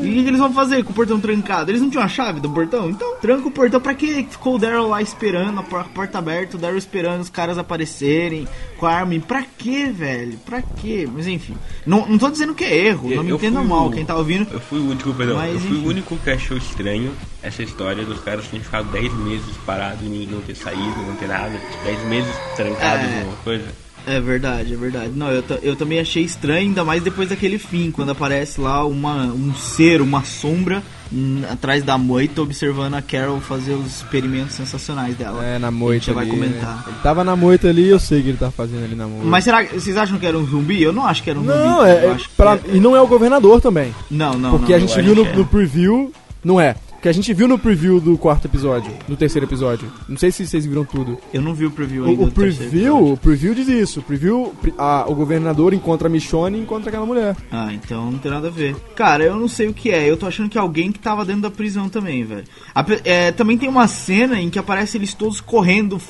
E 0.03 0.09
o 0.09 0.23
que, 0.23 0.29
eles 0.29 0.39
vão 0.39 0.53
fazer 0.53 0.83
com 0.85 0.91
o 0.93 0.95
portão 0.95 1.19
trancado? 1.21 1.71
Eles 1.71 1.81
não 1.83 1.91
tinham 1.91 2.05
a 2.05 2.09
chave 2.09 2.41
do 2.41 2.49
portão? 2.51 2.91
Então 2.91 3.17
tranca 3.21 3.49
o 3.49 3.51
portão. 3.51 3.81
Pra 3.81 3.95
que 3.95 4.27
ficou 4.31 4.55
o 4.55 4.59
Daryl 4.59 4.89
lá 4.89 5.03
esperando, 5.03 5.61
a 5.61 5.63
por- 5.63 5.85
porta 5.89 6.19
aberta, 6.19 6.57
o 6.57 6.61
Daryl 6.61 6.79
esperando 6.79 7.21
os 7.21 7.31
caras 7.31 7.59
aparecerem 7.59 8.47
com 8.79 8.87
a 8.87 8.93
arma? 8.95 9.19
Pra 9.21 9.43
que, 9.43 9.87
velho? 9.87 10.39
Pra 10.45 10.63
que? 10.63 11.09
Mas 11.13 11.27
enfim. 11.27 11.55
Não, 11.87 12.07
não 12.09 12.19
tô 12.19 12.31
dizendo 12.31 12.55
que 12.55 12.65
é 12.65 12.77
erro, 12.87 13.11
não 13.15 13.23
me 13.25 13.33
entenda 13.33 13.63
mal 13.63 13.91
quem 13.91 14.05
tá 14.05 14.15
ouvindo. 14.17 14.47
Eu 14.53 14.61
fui 14.61 14.79
o 14.79 14.89
único, 14.91 15.13
perdão, 15.15 15.37
Mas, 15.37 15.55
eu 15.55 15.61
fui 15.61 15.71
enfim. 15.79 15.87
o 15.87 15.89
único 15.91 16.17
que 16.17 16.31
achou 16.31 16.57
estranho 16.57 17.13
essa 17.43 17.63
história 17.63 18.05
dos 18.05 18.21
caras 18.21 18.47
terem 18.47 18.63
ficado 18.63 18.89
10 18.91 19.13
meses 19.15 19.57
parados 19.67 20.03
e 20.05 20.29
não 20.31 20.41
ter 20.41 20.55
saído, 20.55 20.97
não 21.07 21.15
ter 21.17 21.29
nada, 21.29 21.53
10 21.85 22.03
meses 22.07 22.35
trancados 22.57 23.07
É. 23.09 23.25
numa 23.25 23.37
coisa. 23.39 23.65
É 24.09 24.21
verdade, 24.21 24.73
é 24.73 24.77
verdade. 24.77 25.13
Não, 25.15 25.31
eu, 25.31 25.45
eu 25.63 25.77
também 25.77 26.01
achei 26.01 26.23
estranho, 26.23 26.69
ainda 26.69 26.85
mais 26.85 27.03
depois 27.03 27.29
daquele 27.29 27.59
fim, 27.59 27.91
quando 27.91 28.11
aparece 28.11 28.61
lá 28.61 28.85
uma, 28.85 29.25
um 29.27 29.53
ser, 29.55 30.01
uma 30.01 30.25
sombra 30.25 30.83
hum, 31.13 31.43
atrás 31.51 31.83
da 31.83 31.99
moita, 31.99 32.41
observando 32.41 32.95
a 32.95 33.03
Carol 33.03 33.41
fazer 33.41 33.73
os 33.75 33.87
experimentos 33.99 34.55
sensacionais 34.55 35.15
dela. 35.17 35.45
É, 35.45 35.59
na 35.59 35.69
A 35.69 35.71
gente 35.71 35.79
moita 35.81 36.05
já 36.07 36.13
vai 36.15 36.25
ali, 36.25 36.31
comentar. 36.33 36.85
Ele 36.87 36.97
tava 37.03 37.23
na 37.25 37.37
moita 37.37 37.69
ali, 37.69 37.87
eu 37.89 37.99
sei 38.01 38.23
que 38.23 38.29
ele 38.31 38.39
tá 38.39 38.51
fazendo 38.51 38.85
ali 38.85 38.95
na 38.95 39.07
moita. 39.07 39.27
Mas 39.27 39.45
será 39.45 39.65
que 39.65 39.75
vocês 39.79 39.97
acham 39.97 40.19
que 40.19 40.27
era 40.27 40.39
um 40.39 40.47
zumbi? 40.47 40.83
Eu 40.83 40.93
não 40.93 41.05
acho 41.07 41.23
que 41.23 41.31
era 41.31 41.39
um 41.39 41.43
Não, 41.43 41.79
zumbi. 41.79 41.91
é, 41.91 42.05
eu 42.07 42.13
é 42.13 42.19
pra- 42.37 42.55
é- 42.55 42.61
e 42.77 42.81
não 42.81 42.97
é 42.97 43.01
o 43.01 43.07
governador 43.07 43.61
também. 43.61 43.95
Não, 44.11 44.35
não, 44.35 44.59
porque 44.59 44.73
não, 44.73 44.77
a 44.77 44.81
gente 44.81 45.01
viu 45.03 45.15
no, 45.15 45.27
é. 45.27 45.37
no 45.37 45.45
preview, 45.47 46.13
não 46.43 46.61
é. 46.61 46.77
Porque 46.99 47.09
a 47.09 47.13
gente 47.13 47.33
viu 47.33 47.47
no 47.47 47.57
preview 47.57 48.01
do 48.01 48.19
quarto 48.19 48.47
episódio, 48.49 48.93
no 49.07 49.17
terceiro 49.17 49.47
episódio. 49.47 49.89
Não 50.09 50.17
sei 50.17 50.33
se 50.33 50.45
vocês 50.45 50.67
viram 50.67 50.85
tudo. 50.85 51.17
Eu 51.33 51.41
não 51.41 51.55
vi 51.55 51.65
o 51.65 51.71
preview 51.71 52.05
ainda. 52.05 52.23
O, 52.23 52.25
o 52.25 52.27
do 52.27 52.33
preview, 52.33 53.13
o 53.13 53.17
preview 53.17 53.55
diz 53.55 53.69
isso. 53.69 54.01
O 54.01 54.03
preview, 54.03 54.53
a- 54.77 55.05
o 55.07 55.15
governador 55.15 55.73
encontra 55.73 56.09
a 56.09 56.11
Michonne 56.11 56.59
e 56.59 56.61
encontra 56.61 56.89
aquela 56.91 57.07
mulher. 57.07 57.37
Ah, 57.53 57.73
então 57.73 58.11
não 58.11 58.19
tem 58.19 58.33
nada 58.33 58.49
a 58.49 58.51
ver. 58.51 58.75
Cara, 58.97 59.23
eu 59.23 59.37
não 59.37 59.47
sei 59.47 59.69
o 59.69 59.73
que 59.73 59.91
é. 59.93 60.11
Eu 60.11 60.17
tô 60.17 60.27
achando 60.27 60.49
que 60.51 60.59
é 60.59 60.61
alguém 60.61 60.91
que 60.91 60.99
tava 60.99 61.25
dentro 61.25 61.43
da 61.43 61.51
prisão 61.53 61.89
também, 61.89 62.25
velho. 62.25 62.43
Ape- 62.75 63.01
é, 63.05 63.31
também 63.31 63.57
tem 63.57 63.69
uma 63.69 63.87
cena 63.87 64.41
em 64.41 64.51
que 64.51 64.59
aparece 64.59 64.99
eles 64.99 65.15
todos 65.15 65.41
correndo 65.41 66.01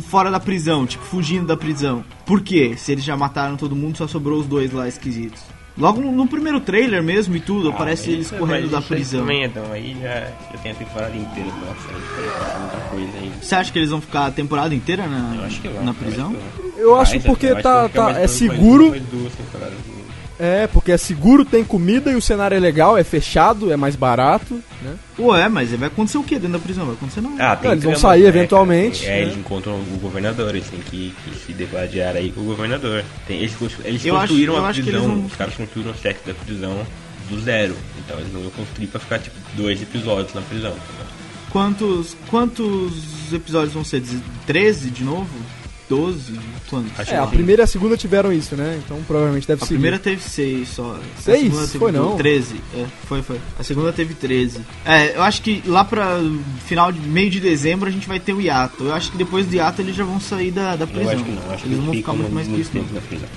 fora 0.00 0.30
da 0.30 0.40
prisão, 0.40 0.86
tipo, 0.86 1.04
fugindo 1.04 1.46
da 1.46 1.58
prisão. 1.58 2.02
Por 2.24 2.40
quê? 2.40 2.72
Se 2.78 2.90
eles 2.92 3.04
já 3.04 3.14
mataram 3.18 3.54
todo 3.56 3.76
mundo, 3.76 3.98
só 3.98 4.06
sobrou 4.08 4.40
os 4.40 4.46
dois 4.46 4.72
lá 4.72 4.88
esquisitos. 4.88 5.42
Logo 5.76 6.00
no, 6.02 6.12
no 6.12 6.26
primeiro 6.26 6.60
trailer 6.60 7.02
mesmo 7.02 7.34
e 7.34 7.40
tudo, 7.40 7.70
aparece 7.70 8.10
Ah, 8.10 8.12
eles 8.12 8.26
isso- 8.26 8.36
correndo 8.36 8.68
da 8.68 8.82
prisão. 8.82 9.20
Também, 9.20 9.44
então, 9.44 9.72
aí 9.72 9.96
já, 10.02 10.20
já 10.52 10.58
tem 10.62 10.72
a 10.72 10.74
temporada 10.74 11.16
inteira 11.16 11.48
pra 11.50 11.74
fazer 11.74 12.58
muita 12.60 12.76
coisa 12.90 13.18
aí. 13.18 13.32
Você 13.40 13.54
acha 13.54 13.72
que 13.72 13.78
eles 13.78 13.90
vão 13.90 14.00
ficar 14.00 14.26
a 14.26 14.30
temporada 14.30 14.74
inteira 14.74 15.06
na, 15.06 15.36
Eu 15.36 15.44
acho 15.44 15.60
que 15.60 15.68
vai. 15.68 15.82
na 15.84 15.90
eu 15.90 15.94
prisão? 15.94 16.36
Eu 16.76 16.96
acho 16.96 17.20
porque 17.20 17.54
tá- 17.54 17.88
tá- 17.88 18.10
é 18.10 18.14
duas- 18.16 18.30
seguro. 18.32 18.90
Mais 18.90 19.02
duas, 19.02 19.22
mais 19.22 19.22
duas 19.22 19.32
temporadas. 19.34 19.78
É, 20.38 20.66
porque 20.66 20.92
é 20.92 20.96
seguro, 20.96 21.44
tem 21.44 21.62
comida 21.62 22.10
e 22.10 22.14
o 22.14 22.22
cenário 22.22 22.56
é 22.56 22.60
legal, 22.60 22.96
é 22.96 23.04
fechado, 23.04 23.72
é 23.72 23.76
mais 23.76 23.94
barato, 23.94 24.60
né? 24.82 24.94
Ué, 25.18 25.48
mas 25.48 25.70
vai 25.72 25.88
acontecer 25.88 26.18
o 26.18 26.22
que 26.22 26.34
dentro 26.34 26.52
da 26.52 26.58
prisão? 26.58 26.86
Vai 26.86 26.94
acontecer 26.94 27.20
nada. 27.20 27.52
Ah, 27.52 27.56
tem 27.56 27.70
eles 27.70 27.84
vão 27.84 27.94
sair 27.94 28.22
né, 28.22 28.28
eventualmente, 28.28 29.04
cara? 29.04 29.12
É, 29.12 29.16
né? 29.16 29.22
eles 29.22 29.36
encontram 29.36 29.74
o 29.74 29.98
governador, 30.00 30.54
eles 30.54 30.68
têm 30.68 30.80
que, 30.80 31.14
que 31.24 31.36
se 31.38 31.52
degladiar 31.52 32.16
aí 32.16 32.32
com 32.32 32.40
o 32.40 32.44
governador. 32.44 33.04
Tem, 33.26 33.38
eles 33.38 33.54
eles 33.84 34.04
Eu 34.04 34.14
construíram 34.14 34.56
a 34.56 34.68
acho 34.68 34.82
que 34.82 34.90
prisão, 34.90 35.24
os 35.24 35.36
caras 35.36 35.54
construíram 35.54 35.92
o 35.92 35.96
set 35.96 36.18
da 36.26 36.34
prisão 36.34 36.86
do 37.28 37.40
zero. 37.40 37.76
Então 38.04 38.18
eles 38.18 38.32
não 38.32 38.40
iam 38.40 38.50
construir 38.50 38.86
pra 38.88 39.00
ficar 39.00 39.18
tipo 39.18 39.36
dois 39.54 39.80
episódios 39.80 40.34
na 40.34 40.40
prisão. 40.42 40.70
entendeu? 40.70 41.06
Quantos, 41.50 42.16
quantos 42.30 43.32
episódios 43.32 43.74
vão 43.74 43.84
ser? 43.84 44.02
13 44.46 44.90
de 44.90 45.04
novo? 45.04 45.28
12? 45.88 46.38
Quantos? 46.70 46.90
Acho 46.98 47.12
É, 47.12 47.18
a 47.18 47.26
que- 47.26 47.32
primeira 47.34 47.62
e 47.62 47.64
a 47.64 47.66
segunda 47.66 47.96
tiveram 47.96 48.32
isso, 48.32 48.56
né? 48.56 48.80
Então 48.84 48.98
provavelmente 49.06 49.46
deve 49.46 49.62
A 49.62 49.66
ser. 49.66 49.74
primeira 49.74 49.98
teve 49.98 50.22
6 50.22 50.68
só. 50.68 50.98
Seis? 51.18 51.38
A 51.40 51.44
segunda 51.44 51.66
teve 51.66 51.78
Foi 51.78 51.92
não? 51.92 52.16
13. 52.16 52.54
É, 52.74 52.84
foi, 53.06 53.22
foi. 53.22 53.38
A 53.58 53.62
segunda 53.62 53.92
teve 53.92 54.14
13. 54.14 54.60
É, 54.86 55.16
eu 55.16 55.22
acho 55.22 55.42
que 55.42 55.62
lá 55.66 55.84
pra 55.84 56.18
final 56.66 56.90
de 56.90 57.00
meio 57.00 57.28
de 57.30 57.40
dezembro 57.40 57.88
a 57.88 57.92
gente 57.92 58.08
vai 58.08 58.18
ter 58.18 58.32
o 58.32 58.40
hiato. 58.40 58.84
Eu 58.84 58.94
acho 58.94 59.10
que 59.12 59.18
depois 59.18 59.44
do 59.46 59.54
hiato 59.54 59.82
eles 59.82 59.94
já 59.94 60.04
vão 60.04 60.18
sair 60.20 60.50
da, 60.50 60.76
da 60.76 60.84
Eu 60.84 60.88
prisão. 60.88 61.12
acho 61.12 61.24
que 61.24 61.30
não, 61.30 61.50
acho 61.52 61.62
que 61.62 61.68
eles 61.68 61.78
não 61.78 61.84
vão 61.86 61.94
ficar 61.94 62.12
muito 62.14 62.32
mais 62.32 62.48
que 62.48 62.60
isso. 62.60 62.70
prisão. 62.70 63.28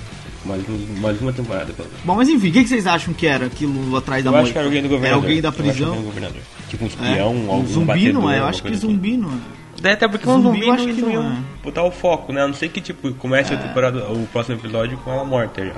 Mais, 0.44 0.62
um- 0.68 1.00
mais 1.00 1.20
uma 1.20 1.32
temporada, 1.32 1.72
pelo 1.72 1.88
menos. 1.88 2.04
Bom, 2.04 2.14
mas 2.14 2.28
enfim, 2.28 2.48
o 2.50 2.52
que, 2.52 2.62
que 2.62 2.68
vocês 2.68 2.86
acham 2.86 3.12
que 3.12 3.26
era 3.26 3.46
aquilo 3.46 3.96
atrás 3.96 4.22
da 4.24 4.30
Eu 4.30 4.36
acho 4.36 4.52
que 4.52 4.58
era 4.58 4.66
alguém 4.68 4.80
do 4.80 4.86
Era 4.86 4.94
governador. 4.96 5.24
alguém 5.24 5.40
da 5.42 5.48
Eu 5.48 5.50
acho 5.50 5.56
que 5.56 5.62
era 5.68 5.72
prisão? 5.72 5.88
alguém 5.88 6.02
do 6.02 6.06
governador. 6.06 6.42
Tipo 6.70 6.84
um 6.84 6.86
É? 6.86 6.90
espião, 6.90 7.34
Um 7.34 7.50
algum 7.50 7.66
zumbi 7.66 7.86
batedor, 7.86 8.12
não 8.22 8.30
é? 8.30 8.38
Eu 8.38 8.44
acho 8.44 8.62
que 8.62 8.68
coisa 8.68 8.86
assim. 8.86 8.94
zumbi 8.94 9.16
não 9.16 9.28
é. 9.30 9.65
É, 9.82 9.92
Até 9.92 10.08
porque 10.08 10.24
Zumbi 10.26 10.38
um 10.38 10.42
zumbi 10.42 10.60
eu 10.60 10.66
não 10.66 10.74
acho 10.74 10.86
que 10.86 11.02
não 11.02 11.10
iam 11.10 11.24
é. 11.32 11.36
botar 11.62 11.82
o 11.82 11.90
foco, 11.90 12.32
né? 12.32 12.42
A 12.42 12.46
não 12.46 12.54
ser 12.54 12.68
que, 12.70 12.80
tipo, 12.80 13.12
comece 13.14 13.54
a 13.54 13.56
temporada, 13.56 14.10
o 14.12 14.26
próximo 14.28 14.56
episódio 14.58 14.96
com 14.98 15.12
ela 15.12 15.24
morta 15.24 15.64
já. 15.64 15.74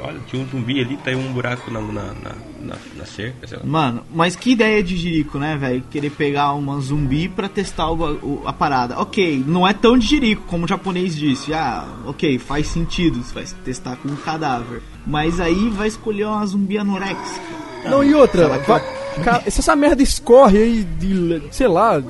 Olha, 0.00 0.18
tinha 0.28 0.40
um 0.40 0.46
zumbi 0.46 0.80
ali, 0.80 0.96
tá 0.98 1.10
aí 1.10 1.16
um 1.16 1.32
buraco 1.32 1.70
na, 1.72 1.80
na, 1.80 2.02
na, 2.02 2.30
na, 2.60 2.76
na 2.96 3.04
cerca, 3.04 3.48
sei 3.48 3.58
lá. 3.58 3.64
Mano, 3.64 4.02
mas 4.14 4.36
que 4.36 4.52
ideia 4.52 4.80
de 4.80 4.96
jirico, 4.96 5.38
né, 5.38 5.56
velho? 5.56 5.82
Querer 5.90 6.10
pegar 6.10 6.52
uma 6.52 6.78
zumbi 6.80 7.28
pra 7.28 7.48
testar 7.48 7.90
o, 7.90 7.96
o- 8.22 8.42
a 8.46 8.52
parada. 8.52 9.00
Ok, 9.00 9.42
não 9.44 9.66
é 9.66 9.72
tão 9.72 9.98
de 9.98 10.06
jirico 10.06 10.42
como 10.46 10.66
o 10.66 10.68
japonês 10.68 11.16
disse. 11.16 11.52
Ah, 11.52 11.84
ok, 12.06 12.38
faz 12.38 12.68
sentido, 12.68 13.20
você 13.24 13.34
vai 13.34 13.44
testar 13.64 13.96
com 13.96 14.08
um 14.08 14.14
cadáver. 14.16 14.82
Mas 15.04 15.40
aí 15.40 15.68
vai 15.70 15.88
escolher 15.88 16.26
uma 16.26 16.46
zumbi 16.46 16.78
anorexica. 16.78 17.40
Não, 17.86 18.04
e 18.04 18.14
outra, 18.14 18.46
vai- 18.48 18.82
cara, 19.24 19.50
se 19.50 19.60
essa 19.60 19.74
merda 19.76 20.02
escorre 20.02 20.58
aí 20.58 20.84
de. 20.98 21.42
sei 21.50 21.68
lá. 21.68 22.02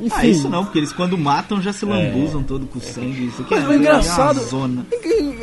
Enfim. 0.00 0.14
Ah, 0.16 0.26
isso 0.26 0.48
não, 0.48 0.64
porque 0.64 0.78
eles 0.78 0.92
quando 0.92 1.16
matam 1.18 1.60
já 1.60 1.72
se 1.74 1.84
lambuzam 1.84 2.42
todo 2.42 2.66
com 2.66 2.80
sangue. 2.80 3.26
Isso 3.26 3.42
aqui 3.42 3.54
Mas 3.54 3.70
é, 3.70 3.74
engraçado- 3.76 4.38
é 4.38 4.40
uma 4.42 4.48
zona. 4.48 4.86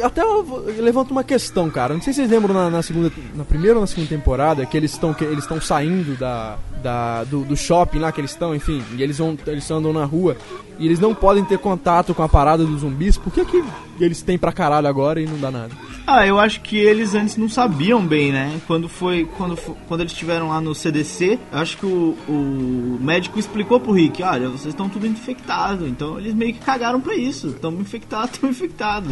Até 0.03 0.21
eu 0.21 0.65
levanto 0.79 1.11
uma 1.11 1.23
questão, 1.23 1.69
cara. 1.69 1.93
Não 1.93 2.01
sei 2.01 2.11
se 2.13 2.17
vocês 2.21 2.31
lembram 2.31 2.53
na, 2.53 2.69
na 2.69 2.81
segunda, 2.81 3.11
na 3.35 3.43
primeira 3.43 3.75
ou 3.75 3.81
na 3.81 3.87
segunda 3.87 4.09
temporada 4.09 4.65
que 4.65 4.75
eles 4.75 4.91
estão 4.91 5.13
que 5.13 5.23
eles 5.23 5.43
estão 5.43 5.61
saindo 5.61 6.17
da, 6.17 6.57
da 6.81 7.23
do, 7.23 7.43
do 7.43 7.55
shopping 7.55 7.99
lá 7.99 8.11
que 8.11 8.19
eles 8.21 8.31
estão, 8.31 8.55
enfim, 8.55 8.83
e 8.97 9.03
eles 9.03 9.17
vão 9.19 9.37
eles 9.45 9.69
andam 9.69 9.93
na 9.93 10.05
rua 10.05 10.37
e 10.79 10.85
eles 10.85 10.99
não 10.99 11.13
podem 11.13 11.43
ter 11.45 11.57
contato 11.59 12.13
com 12.15 12.23
a 12.23 12.29
parada 12.29 12.63
dos 12.65 12.81
zumbis. 12.81 13.17
Por 13.17 13.31
que 13.31 13.45
que 13.45 13.63
eles 13.99 14.21
têm 14.21 14.37
pra 14.37 14.51
caralho 14.51 14.87
agora 14.87 15.21
e 15.21 15.25
não 15.25 15.37
dá 15.39 15.51
nada? 15.51 15.71
Ah, 16.09 16.25
eu 16.25 16.39
acho 16.39 16.61
que 16.61 16.77
eles 16.77 17.13
antes 17.13 17.35
não 17.35 17.49
sabiam 17.49 18.01
bem, 18.07 18.31
né? 18.31 18.61
Quando 18.65 18.87
foi. 18.87 19.25
Quando, 19.37 19.57
quando 19.89 19.99
eles 19.99 20.13
estiveram 20.13 20.47
lá 20.47 20.61
no 20.61 20.73
CDC, 20.73 21.37
acho 21.51 21.77
que 21.77 21.85
o, 21.85 22.17
o 22.29 22.97
médico 23.01 23.37
explicou 23.37 23.77
pro 23.77 23.91
Rick, 23.91 24.23
olha, 24.23 24.47
vocês 24.47 24.67
estão 24.67 24.87
tudo 24.87 25.05
infectados. 25.05 25.85
Então 25.85 26.17
eles 26.17 26.33
meio 26.33 26.53
que 26.53 26.61
cagaram 26.61 27.01
pra 27.01 27.13
isso. 27.13 27.47
Estamos 27.49 27.81
infectados, 27.81 28.31
estamos 28.35 28.55
infectados. 28.55 29.11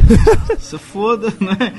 Isso 0.58 0.80
foda, 0.80 1.34
né? 1.42 1.74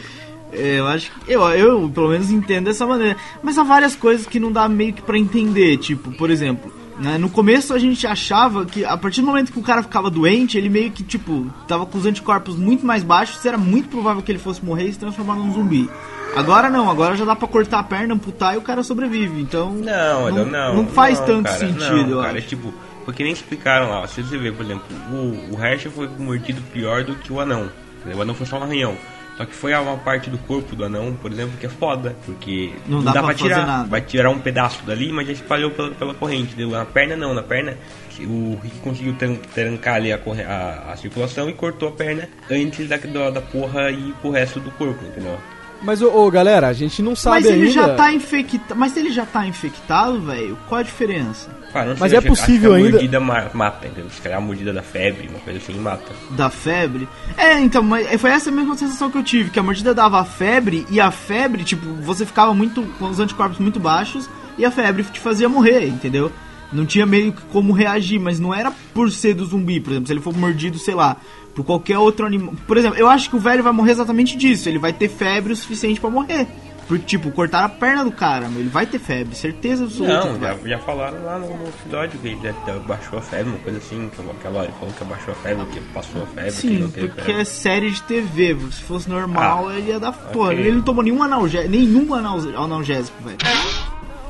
É, 0.53 0.81
Eu 0.81 0.87
acho 0.87 1.11
que. 1.11 1.33
Eu, 1.33 1.49
eu, 1.49 1.89
pelo 1.89 2.11
menos, 2.11 2.31
entendo 2.31 2.67
dessa 2.67 2.87
maneira. 2.87 3.17
Mas 3.43 3.57
há 3.57 3.63
várias 3.63 3.97
coisas 3.97 4.27
que 4.27 4.39
não 4.39 4.53
dá 4.53 4.69
meio 4.69 4.93
que 4.93 5.01
pra 5.01 5.19
entender. 5.19 5.79
Tipo, 5.79 6.13
por 6.13 6.29
exemplo. 6.29 6.71
Né, 6.99 7.19
no 7.19 7.29
começo 7.29 7.75
a 7.75 7.79
gente 7.79 8.07
achava 8.07 8.65
que 8.65 8.85
a 8.85 8.97
partir 8.97 9.21
do 9.21 9.27
momento 9.27 9.53
que 9.53 9.59
o 9.59 9.63
cara 9.63 9.83
ficava 9.83 10.11
doente, 10.11 10.57
ele 10.57 10.69
meio 10.69 10.91
que, 10.91 11.03
tipo, 11.03 11.51
tava 11.69 11.85
com 11.85 11.99
os 11.99 12.07
anticorpos 12.07 12.57
muito 12.57 12.87
mais 12.87 13.03
baixos, 13.03 13.45
era 13.45 13.59
muito 13.59 13.89
provável 13.89 14.23
que 14.23 14.33
ele 14.33 14.39
fosse 14.39 14.65
morrer 14.65 14.89
e 14.89 14.93
se 14.93 14.99
transformar 14.99 15.35
num 15.35 15.53
zumbi. 15.53 15.89
Agora 16.35 16.69
não, 16.69 16.91
agora 16.91 17.17
já 17.17 17.25
dá 17.25 17.35
pra 17.35 17.49
cortar 17.49 17.79
a 17.79 17.83
perna, 17.83 18.15
amputar 18.15 18.55
e 18.55 18.59
o 18.59 18.63
cara 18.63 18.83
sobrevive. 18.83 19.41
Então. 19.41 19.73
Não, 19.73 20.31
não, 20.31 20.45
não. 20.45 20.77
Não 20.77 20.87
faz 20.87 21.19
não, 21.21 21.27
tanto 21.27 21.45
cara, 21.45 21.59
sentido, 21.59 22.11
eu 22.11 22.17
não, 22.17 22.23
cara, 22.23 22.39
acho. 22.39 22.47
é 22.47 22.49
tipo, 22.49 22.75
porque 23.05 23.23
nem 23.23 23.33
explicaram 23.33 23.89
lá. 23.89 24.07
Se 24.07 24.23
você 24.23 24.37
vê, 24.37 24.53
por 24.53 24.65
exemplo, 24.65 24.85
o, 25.11 25.55
o 25.57 25.65
Herschel 25.65 25.91
foi 25.93 26.09
mordido 26.19 26.61
pior 26.73 27.05
do 27.05 27.15
que 27.15 27.33
o 27.33 27.41
anão. 27.41 27.71
O 28.15 28.21
anão 28.21 28.35
foi 28.35 28.47
só 28.47 28.59
um 28.59 28.63
arranhão. 28.63 28.97
Só 29.37 29.45
que 29.45 29.55
foi 29.55 29.75
uma 29.75 29.99
parte 29.99 30.31
do 30.31 30.39
corpo 30.39 30.75
do 30.75 30.83
anão, 30.85 31.13
por 31.21 31.31
exemplo, 31.31 31.59
que 31.59 31.67
é 31.67 31.69
foda, 31.69 32.17
porque 32.25 32.73
Não 32.87 33.03
dá 33.03 33.13
pra 33.13 33.23
fazer 33.23 33.43
tirar. 33.43 33.67
nada. 33.67 33.89
Vai 33.89 34.01
tirar 34.01 34.31
um 34.31 34.39
pedaço 34.39 34.83
dali, 34.85 35.13
mas 35.13 35.27
já 35.27 35.33
espalhou 35.35 35.71
pela, 35.71 35.91
pela 35.91 36.15
corrente. 36.15 36.55
Entendeu? 36.55 36.71
Na 36.71 36.87
perna 36.87 37.17
não, 37.17 37.35
na 37.35 37.43
perna 37.43 37.77
o 38.21 38.59
Rick 38.63 38.79
conseguiu 38.79 39.15
tran- 39.15 39.37
trancar 39.55 39.97
ali 39.97 40.11
a, 40.11 40.17
a, 40.49 40.93
a 40.93 40.97
circulação 40.97 41.51
e 41.51 41.53
cortou 41.53 41.91
a 41.91 41.93
perna 41.93 42.27
antes 42.51 42.89
da, 42.89 42.97
da, 42.97 43.29
da 43.31 43.41
porra 43.43 43.91
ir 43.91 44.15
pro 44.23 44.31
resto 44.31 44.59
do 44.59 44.71
corpo, 44.71 45.05
entendeu? 45.05 45.39
Mas 45.83 46.01
ô, 46.03 46.09
ô, 46.11 46.31
galera, 46.31 46.69
a 46.69 46.73
gente 46.73 47.03
não 47.03 47.15
sabe 47.15 47.37
Mas 47.37 47.47
ele 47.47 47.61
ainda. 47.69 47.71
já 47.73 47.95
tá 47.95 48.13
infectado. 48.13 48.75
Mas 48.79 48.93
se 48.93 48.99
ele 49.01 49.11
já 49.11 49.27
tá 49.27 49.47
infectado, 49.47 50.21
velho, 50.21 50.59
qual 50.69 50.81
a 50.81 50.83
diferença? 50.83 51.51
Não 51.75 51.95
Mas 52.01 52.13
é 52.13 52.17
acho 52.19 52.27
possível 52.27 52.71
que 52.71 52.75
a 52.77 52.79
ainda- 52.79 52.91
mordida 52.93 53.21
ma- 53.21 53.51
mata, 53.53 53.87
entendeu? 53.87 54.11
Se 54.11 54.21
calhar 54.23 54.39
a 54.39 54.41
mordida 54.41 54.73
da 54.73 54.83
febre, 54.83 55.29
uma 55.29 55.39
coisa 55.41 55.59
assim, 55.59 55.75
mata. 55.79 56.11
Da 56.31 56.49
febre? 56.49 57.07
É, 57.37 57.59
então, 57.61 57.83
mas 57.83 58.19
foi 58.19 58.31
essa 58.31 58.51
mesma 58.51 58.75
sensação 58.77 59.11
que 59.11 59.19
eu 59.19 59.23
tive, 59.23 59.51
que 59.51 59.59
a 59.59 59.63
mordida 59.63 59.93
dava 59.93 60.25
febre 60.25 60.87
e 60.91 60.99
a 60.99 61.11
febre, 61.11 61.65
tipo, 61.65 61.87
você 62.03 62.25
ficava 62.25 62.55
muito 62.55 62.83
com 62.99 63.07
os 63.11 63.21
anticorpos 63.21 63.59
muito 63.59 63.79
baixos 63.79 64.29
e 64.57 64.65
a 64.65 64.71
febre 64.71 65.05
te 65.05 65.21
fazia 65.21 65.49
morrer, 65.51 65.87
entendeu? 65.87 66.33
Não 66.73 66.85
tinha 66.85 67.07
meio 67.07 67.33
que 67.33 67.43
como 67.53 67.73
reagir, 67.73 68.19
mas 68.21 68.41
não 68.41 68.53
era 68.53 68.73
por 68.93 69.11
ser 69.11 69.35
do 69.35 69.45
zumbi, 69.47 69.81
por 69.81 69.91
exemplo, 69.93 70.07
se 70.09 70.13
ele 70.13 70.21
for 70.21 70.37
mordido, 70.37 70.79
sei 70.79 70.95
lá, 70.95 71.17
por 71.55 71.65
qualquer 71.65 71.99
outro 71.99 72.27
animal. 72.27 72.55
Por 72.67 72.77
exemplo, 72.77 72.99
eu 72.99 73.09
acho 73.09 73.31
que 73.31 73.37
o 73.37 73.41
velho 73.41 73.63
vai 73.63 73.73
morrer 73.73 73.93
exatamente 73.93 74.37
disso, 74.37 74.69
ele 74.69 74.79
vai 74.79 74.93
ter 74.93 75.09
febre 75.09 75.53
o 75.53 75.57
suficiente 75.57 76.01
pra 76.01 76.11
morrer. 76.11 76.47
Porque, 76.89 77.05
tipo, 77.05 77.33
cortaram 77.33 77.67
a 77.67 77.69
perna 77.69 78.05
do 78.05 78.13
cara, 78.13 78.47
ele 78.47 78.69
vai 78.69 78.87
ter 78.87 79.01
febre, 79.01 79.35
certeza 79.35 79.83
absoluta. 79.85 80.25
Não, 80.25 80.35
que 80.35 80.41
já, 80.41 80.77
já 80.77 80.79
falaram 80.79 81.21
lá 81.25 81.37
no, 81.37 81.49
no 81.49 81.67
episódio 81.69 82.17
que 82.21 82.29
ele 82.29 82.39
baixou 82.87 83.19
a 83.19 83.23
febre, 83.23 83.51
uma 83.51 83.59
coisa 83.59 83.79
assim, 83.79 84.09
que 84.15 84.21
aquela 84.31 84.59
hora 84.61 84.69
ele 84.69 84.75
falou 84.79 84.95
que 84.95 85.03
abaixou 85.03 85.35
a 85.35 85.37
febre, 85.37 85.67
que 85.67 85.81
passou 85.93 86.23
a 86.23 86.27
febre, 86.27 86.51
que 86.53 86.57
Sim, 86.57 86.79
não 86.79 86.91
teve 86.91 87.09
porque 87.09 87.23
febre. 87.23 87.41
é 87.41 87.45
série 87.45 87.91
de 87.91 88.01
TV. 88.05 88.57
Se 88.71 88.83
fosse 88.85 89.11
normal, 89.11 89.67
Ah, 89.69 89.77
ele 89.77 89.89
ia 89.91 89.99
dar. 89.99 90.13
Porra, 90.13 90.51
ok. 90.51 90.61
ele 90.61 90.73
não 90.77 90.83
tomou 90.83 91.03
nenhum 91.03 91.25
analgésico, 91.25 91.71
nenhum 91.73 92.15
analgésico, 92.15 93.17
velho. 93.25 93.39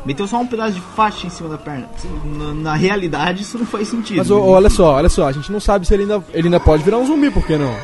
Meteu 0.06 0.26
só 0.26 0.38
um 0.38 0.46
pedaço 0.46 0.72
de 0.74 0.80
faixa 0.94 1.26
em 1.26 1.30
cima 1.30 1.48
da 1.48 1.58
perna. 1.58 1.88
Na, 2.24 2.54
na 2.54 2.74
realidade, 2.76 3.42
isso 3.42 3.58
não 3.58 3.66
faz 3.66 3.88
sentido. 3.88 4.18
Mas 4.18 4.30
olha 4.30 4.70
só, 4.70 4.94
olha 4.94 5.08
só, 5.08 5.26
a 5.28 5.32
gente 5.32 5.50
não 5.50 5.58
sabe 5.60 5.86
se 5.86 5.92
ele 5.92 6.04
ainda, 6.04 6.22
ele 6.32 6.46
ainda 6.46 6.60
pode 6.60 6.82
virar 6.84 6.98
um 6.98 7.06
zumbi, 7.06 7.28
por 7.30 7.44
que 7.46 7.56
não? 7.58 7.74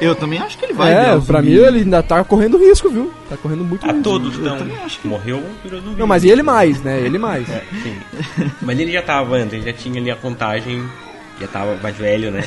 Eu 0.00 0.14
também 0.14 0.38
acho 0.40 0.58
que 0.58 0.64
ele 0.66 0.74
vai. 0.74 0.92
é, 0.92 1.00
virar 1.04 1.16
um 1.16 1.20
pra 1.22 1.38
zumbi. 1.40 1.50
mim 1.52 1.56
ele 1.58 1.78
ainda 1.78 2.02
tá 2.02 2.22
correndo 2.22 2.58
risco, 2.58 2.90
viu? 2.90 3.10
Tá 3.30 3.36
correndo 3.36 3.64
muito 3.64 3.82
A 3.84 3.88
risco. 3.88 4.02
todos, 4.02 4.36
eu 4.36 4.44
não. 4.44 4.58
também 4.58 4.76
acho 4.84 4.98
que- 5.00 5.08
Morreu, 5.08 5.42
virou 5.62 5.80
zumbi. 5.80 5.98
Não, 5.98 6.06
mas 6.06 6.22
ele 6.24 6.42
mais, 6.42 6.82
né? 6.82 7.00
Ele 7.00 7.16
mais. 7.16 7.48
É, 7.48 7.64
sim. 7.82 7.96
mas 8.60 8.78
ele 8.78 8.92
já 8.92 9.00
tava 9.02 9.36
antes, 9.36 9.54
ele 9.54 9.62
já 9.64 9.72
tinha 9.72 9.98
ali 10.00 10.10
a 10.10 10.16
contagem 10.16 10.84
Já 11.40 11.48
tava 11.48 11.76
mais 11.82 11.96
velho, 11.96 12.30
né? 12.30 12.44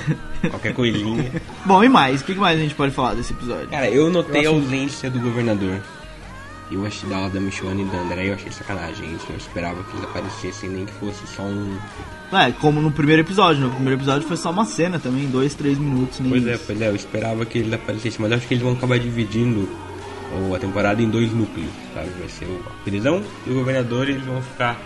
Qualquer 0.50 0.74
coisinha. 0.74 1.30
Bom, 1.66 1.84
e 1.84 1.90
mais? 1.90 2.22
O 2.22 2.24
que 2.24 2.34
mais 2.36 2.58
a 2.58 2.62
gente 2.62 2.76
pode 2.76 2.94
falar 2.94 3.16
desse 3.16 3.34
episódio? 3.34 3.68
Cara, 3.70 3.90
eu 3.90 4.10
notei 4.10 4.46
a 4.46 4.50
ausência 4.50 5.10
do 5.10 5.20
governador. 5.20 5.80
Eu 6.70 6.86
achei 6.86 7.10
da 7.10 7.30
da 7.30 7.40
Michonne 7.40 7.84
e 7.84 7.86
da 7.86 7.98
André, 8.00 8.30
eu 8.30 8.34
achei 8.34 8.52
sacanagem 8.52 9.14
isso. 9.16 9.26
Eu 9.30 9.38
esperava 9.38 9.82
que 9.84 9.92
eles 9.96 10.04
aparecessem, 10.04 10.70
nem 10.70 10.86
que 10.86 10.92
fosse 10.94 11.26
só 11.28 11.44
um. 11.44 11.78
É, 12.34 12.52
como 12.52 12.82
no 12.82 12.92
primeiro 12.92 13.22
episódio. 13.22 13.62
No 13.64 13.70
primeiro 13.72 13.98
episódio 14.00 14.28
foi 14.28 14.36
só 14.36 14.52
uma 14.52 14.66
cena 14.66 15.00
também, 15.00 15.28
dois, 15.30 15.56
três 15.56 15.78
minutos. 15.78 16.20
Nem 16.20 16.30
Pois 16.30 16.46
é, 16.48 16.54
isso. 16.56 16.64
pois 16.68 16.82
é, 16.82 16.90
eu 16.90 16.96
esperava 16.96 17.46
que 17.46 17.60
eles 17.60 17.72
aparecessem, 17.74 18.20
mas 18.20 18.32
eu 18.32 18.38
acho 18.38 18.48
que 18.48 18.54
eles 18.54 18.64
vão 18.64 18.74
acabar 18.74 19.00
dividindo 19.00 19.70
o- 20.50 20.54
a 20.54 20.60
temporada 20.60 21.02
em 21.02 21.10
dois 21.10 21.32
núcleos, 21.32 21.70
sabe? 21.94 22.10
Vai 22.20 22.28
ser 22.28 22.46
o- 22.46 22.62
prisão 22.84 23.24
e 23.46 23.50
o 23.52 23.54
governador, 23.54 24.10
e 24.10 24.12
eles 24.12 24.26
vão 24.26 24.42
ficar 24.42 24.78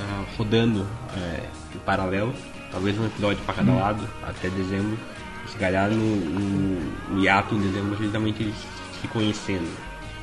ah, 0.00 0.24
rodando 0.36 0.84
é, 1.16 1.44
em 1.74 1.78
paralelo, 1.86 2.34
talvez 2.72 2.98
um 2.98 3.06
episódio 3.06 3.38
para 3.44 3.54
cada 3.54 3.72
lado, 3.72 4.02
até 4.24 4.48
dezembro. 4.48 4.98
Se 5.46 5.56
calhar 5.58 5.90
no, 5.90 5.96
no, 6.16 6.80
no 7.10 7.22
hiato 7.22 7.54
em 7.54 7.60
dezembro, 7.60 7.96
justamente 7.96 8.42
eles 8.42 8.54
se 9.00 9.06
conhecendo, 9.08 9.68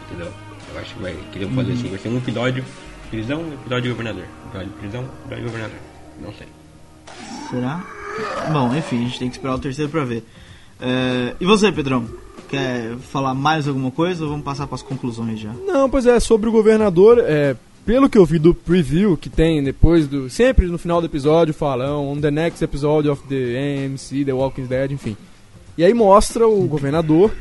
entendeu? 0.06 0.32
Eu 0.74 0.80
acho 0.80 0.94
que, 0.94 1.02
vai, 1.02 1.16
que 1.32 1.38
eles 1.38 1.48
vão 1.48 1.64
fazer 1.64 1.74
assim, 1.74 1.90
vai 1.90 2.00
ser 2.00 2.10
um 2.10 2.18
episódio 2.18 2.66
prisão, 3.10 3.42
um 3.42 3.54
episódio 3.54 3.92
governador. 3.92 4.26
Episódio 4.48 4.72
prisão, 4.74 5.06
episódio 5.26 5.44
governador. 5.46 5.78
Não 6.22 6.34
sei. 6.34 6.48
Será? 7.50 7.86
Bom, 8.52 8.76
enfim, 8.76 8.98
a 8.98 9.08
gente 9.08 9.20
tem 9.20 9.30
que 9.30 9.38
esperar 9.38 9.56
o 9.56 9.60
terceiro 9.60 9.92
pra 9.92 10.04
ver. 10.04 10.24
É, 10.80 11.36
e 11.40 11.46
você, 11.46 11.72
Pedrão? 11.72 12.06
Quer 12.50 12.96
falar 12.98 13.34
mais 13.34 13.68
alguma 13.68 13.92
coisa 13.92 14.24
ou 14.24 14.30
vamos 14.30 14.46
passar 14.46 14.68
pras 14.68 14.82
conclusões 14.82 15.40
já? 15.40 15.52
Não, 15.66 15.90
pois 15.90 16.06
é, 16.06 16.20
sobre 16.20 16.48
o 16.50 16.52
governador, 16.52 17.20
é, 17.20 17.56
pelo 17.86 18.10
que 18.10 18.18
eu 18.18 18.26
vi 18.26 18.40
do 18.40 18.54
preview 18.54 19.18
que 19.18 19.30
tem 19.30 19.64
depois 19.64 20.08
do. 20.08 20.30
Sempre 20.30 20.68
no 20.68 20.78
final 20.78 21.02
do 21.02 21.08
episódio 21.08 21.54
falam 21.54 22.08
on 22.08 22.20
the 22.20 22.32
next 22.32 22.64
episode 22.64 23.10
of 23.10 23.22
the 23.28 23.86
AMC, 23.86 24.26
The 24.26 24.34
Walking 24.34 24.66
Dead, 24.66 24.92
enfim. 24.92 25.18
E 25.78 25.84
aí 25.84 25.94
mostra 25.94 26.48
o 26.48 26.68
governador 26.68 27.32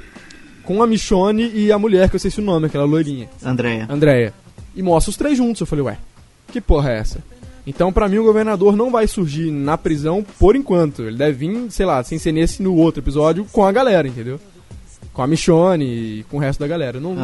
com 0.67 0.83
a 0.83 0.87
Michonne 0.87 1.51
e 1.55 1.73
a 1.73 1.79
mulher, 1.79 2.11
que 2.11 2.17
eu 2.17 2.21
sei 2.21 2.31
se 2.31 2.41
o 2.41 2.45
nome, 2.45 2.67
aquela 2.67 2.85
loirinha, 2.85 3.29
Andréia. 3.43 3.87
Andréia. 3.89 4.35
E 4.75 4.83
mostra 4.83 5.11
os 5.11 5.17
três 5.17 5.39
juntos. 5.39 5.61
Eu 5.61 5.67
falei, 5.67 5.85
ué, 5.85 5.99
que 6.53 6.61
porra 6.61 6.91
é 6.91 6.99
essa? 6.99 7.21
Então, 7.67 7.93
pra 7.93 8.09
mim, 8.09 8.19
o 8.19 8.25
governador 8.25 8.77
não 8.77 8.91
vai 8.91 9.07
surgir 9.07 9.51
na 9.51 9.79
prisão 9.79 10.25
por 10.39 10.55
enquanto. 10.55 11.03
Ele 11.03 11.17
deve 11.17 11.47
vir, 11.47 11.71
sei 11.71 11.87
lá, 11.87 12.03
sem 12.03 12.19
ser 12.19 12.33
nesse 12.33 12.63
no 12.63 12.75
outro 12.75 13.01
episódio 13.01 13.47
com 13.51 13.65
a 13.65 13.73
galera, 13.73 14.07
entendeu? 14.07 14.39
Com 15.13 15.23
a 15.23 15.27
Michonne 15.27 15.85
e 15.85 16.25
com 16.25 16.37
o 16.37 16.41
resto 16.41 16.61
da 16.61 16.67
galera. 16.67 17.01
Não, 17.01 17.17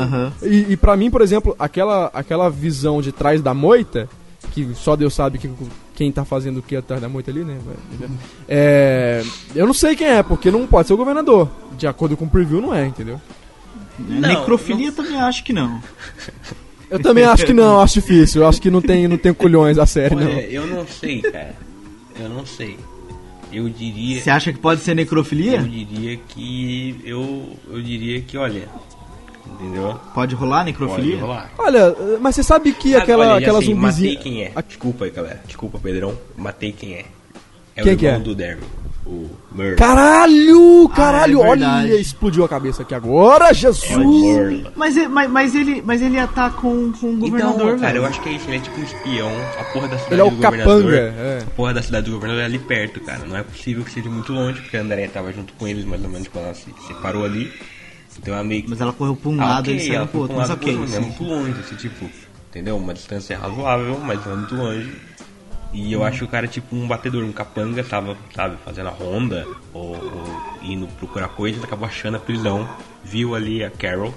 e, 0.43 0.73
e 0.73 0.77
para 0.77 0.97
mim, 0.97 1.11
por 1.11 1.21
exemplo, 1.21 1.55
aquela, 1.59 2.11
aquela 2.15 2.49
visão 2.49 3.03
de 3.03 3.13
trás 3.13 3.43
da 3.43 3.53
moita, 3.53 4.09
que 4.53 4.69
só 4.75 4.97
Deus 4.97 5.15
sabe 5.15 5.39
que, 5.39 5.49
quem 6.03 6.11
tá 6.11 6.25
fazendo 6.25 6.57
o 6.59 6.63
que 6.63 6.75
atrás 6.75 7.01
da 7.01 7.09
moita 7.09 7.31
ali, 7.31 7.45
né? 7.45 7.59
É, 8.49 9.23
eu 9.55 9.65
não 9.65 9.73
sei 9.73 9.95
quem 9.95 10.09
é, 10.09 10.21
porque 10.21 10.51
não 10.51 10.67
pode 10.67 10.89
ser 10.89 10.95
o 10.95 10.97
governador. 10.97 11.49
De 11.79 11.87
acordo 11.87 12.17
com 12.17 12.25
o 12.25 12.29
preview, 12.29 12.61
não 12.61 12.75
é, 12.75 12.85
entendeu? 12.85 13.21
Necrofilia 13.97 14.91
também 14.91 15.21
acho 15.21 15.45
que 15.45 15.53
não. 15.53 15.81
Eu 16.91 16.99
também 16.99 17.23
acho 17.23 17.47
que 17.47 17.53
não, 17.53 17.79
acho 17.81 17.95
difícil. 17.95 18.43
Eu 18.43 18.49
acho 18.49 18.61
que 18.61 18.69
não 18.69 18.83
tem, 18.83 19.07
não 19.07 19.17
tem 19.17 19.33
culhões 19.33 19.79
a 19.79 19.87
série, 19.87 20.17
não. 20.17 20.29
Eu 20.29 20.67
não 20.67 20.85
sei, 20.89 21.23
cara. 21.23 21.55
Eu 22.19 22.29
não 22.29 22.45
sei. 22.45 22.77
Eu 23.53 23.69
diria. 23.69 24.21
Você 24.21 24.31
acha 24.31 24.53
que 24.53 24.59
pode 24.59 24.81
ser 24.81 24.91
Eu 24.91 24.97
necrofilia? 24.97 25.63
diria 25.63 26.17
que. 26.17 27.01
Eu, 27.05 27.57
eu 27.71 27.81
diria 27.81 28.21
que, 28.23 28.37
olha. 28.37 28.69
Entendeu? 29.61 30.01
Pode 30.15 30.35
rolar 30.35 30.65
necrofilia? 30.65 31.13
Pode 31.17 31.23
rolar. 31.23 31.51
Olha, 31.59 31.97
mas 32.21 32.35
você 32.35 32.43
sabe 32.43 32.73
que 32.73 32.95
aquela, 32.95 33.27
olha, 33.27 33.39
aquela 33.39 33.61
sei, 33.63 33.75
zumbizinha. 33.75 34.13
Matei 34.15 34.17
quem 34.33 34.43
é. 34.45 34.53
A- 34.55 34.61
Desculpa 34.63 35.05
aí, 35.05 35.11
galera. 35.11 35.41
Desculpa, 35.47 35.79
Pedrão. 35.79 36.17
Matei 36.37 36.73
quem 36.73 36.95
é. 36.95 37.05
É 37.75 37.83
Quem 37.83 37.95
o 37.95 37.97
que 37.97 38.05
irmão 38.07 38.21
é? 38.21 38.25
do 38.25 38.35
Daryl. 38.35 38.59
O 39.05 39.29
Merle. 39.51 39.75
Caralho! 39.77 40.89
Caralho! 40.95 41.43
Ah, 41.43 41.47
é 41.47 41.49
olha, 41.51 41.95
explodiu 42.01 42.45
a 42.45 42.49
cabeça 42.49 42.83
aqui 42.83 42.95
agora, 42.95 43.53
Jesus! 43.53 44.65
É. 44.67 44.71
Mas, 44.77 44.97
ele- 44.97 45.09
mas, 45.09 45.31
mas 45.31 45.55
ele, 45.57 45.83
mas 45.85 46.01
ele 46.03 46.15
ia 46.17 46.25
estar 46.25 46.53
com, 46.55 46.93
com 46.93 47.15
o 47.15 47.17
governador, 47.17 47.55
Então, 47.55 47.79
cara, 47.79 47.93
velho. 47.93 47.97
eu 47.99 48.07
acho 48.07 48.21
que 48.21 48.29
é 48.29 48.33
isso. 48.33 48.49
Ele 48.49 48.59
é 48.59 48.61
tipo 48.61 48.79
um 48.81 48.85
espião. 48.85 49.31
A 49.59 49.65
porra 49.73 49.89
da 49.89 49.97
cidade 49.99 50.15
Ele 50.15 50.21
é 50.21 50.25
o 50.25 50.31
do 50.31 50.37
governador. 50.37 50.83
capanga, 50.83 50.97
é. 50.97 51.39
A 51.43 51.51
porra 51.57 51.75
da 51.75 51.83
cidade 51.83 52.07
do 52.07 52.13
governador 52.13 52.43
é 52.43 52.47
ali 52.47 52.59
perto, 52.61 53.01
cara. 53.01 53.25
Não 53.27 53.37
é 53.37 53.43
possível 53.43 53.83
que 53.85 53.91
seja 53.91 54.09
muito 54.09 54.33
longe, 54.33 54.61
porque 54.61 54.77
a 54.77 54.81
Andrea 54.81 55.09
tava 55.09 55.33
junto 55.33 55.53
com 55.55 55.67
eles, 55.67 55.85
mais 55.85 56.03
ou 56.05 56.09
menos, 56.09 56.29
quando 56.29 56.45
ela 56.45 56.55
se 56.55 56.67
separou 56.87 57.25
ali. 57.25 57.51
Então 58.19 58.35
ela 58.35 58.45
meio 58.45 58.63
que 58.63 58.71
Mas 58.71 58.81
ela 58.81 58.93
correu 58.93 59.17
pra 59.17 59.31
um 59.31 59.41
Ah, 59.41 59.47
lado 59.47 59.71
e 59.71 59.73
ok, 59.73 59.75
ele 59.75 59.81
saiu 59.87 59.97
ela 59.97 60.07
pro 60.07 60.21
outro. 60.21 60.37
um 60.37 60.41
Mas 60.41 60.49
lado 60.49 60.59
ok. 60.63 60.77
outro, 60.79 60.95
É 60.97 61.01
muito 61.01 61.25
longe, 61.25 61.61
esse 61.61 61.77
tipo. 61.77 62.11
Entendeu? 62.51 62.77
Uma 62.77 62.93
distância 62.95 63.39
razoável, 63.39 63.99
mas 64.01 64.25
não 64.27 64.33
é 64.33 64.37
muito 64.37 64.55
longe. 64.55 64.93
E 65.73 65.91
eu 65.91 66.05
acho 66.05 66.19
que 66.19 66.25
o 66.25 66.29
cara, 66.29 66.47
tipo, 66.47 66.77
um 66.77 66.87
batedor, 66.87 67.25
um 67.25 67.33
capanga, 67.33 67.83
tava, 67.83 68.15
sabe, 68.37 68.57
fazendo 68.63 68.89
a 68.89 68.93
ronda 68.93 69.47
ou, 69.73 69.95
ou 69.97 70.25
indo 70.63 70.87
procurar 70.99 71.29
coisas, 71.29 71.65
acabou 71.65 71.87
achando 71.87 72.19
a 72.19 72.21
prisão, 72.21 72.69
viu 73.03 73.35
ali 73.35 73.65
a 73.65 73.71
Carol, 73.71 74.13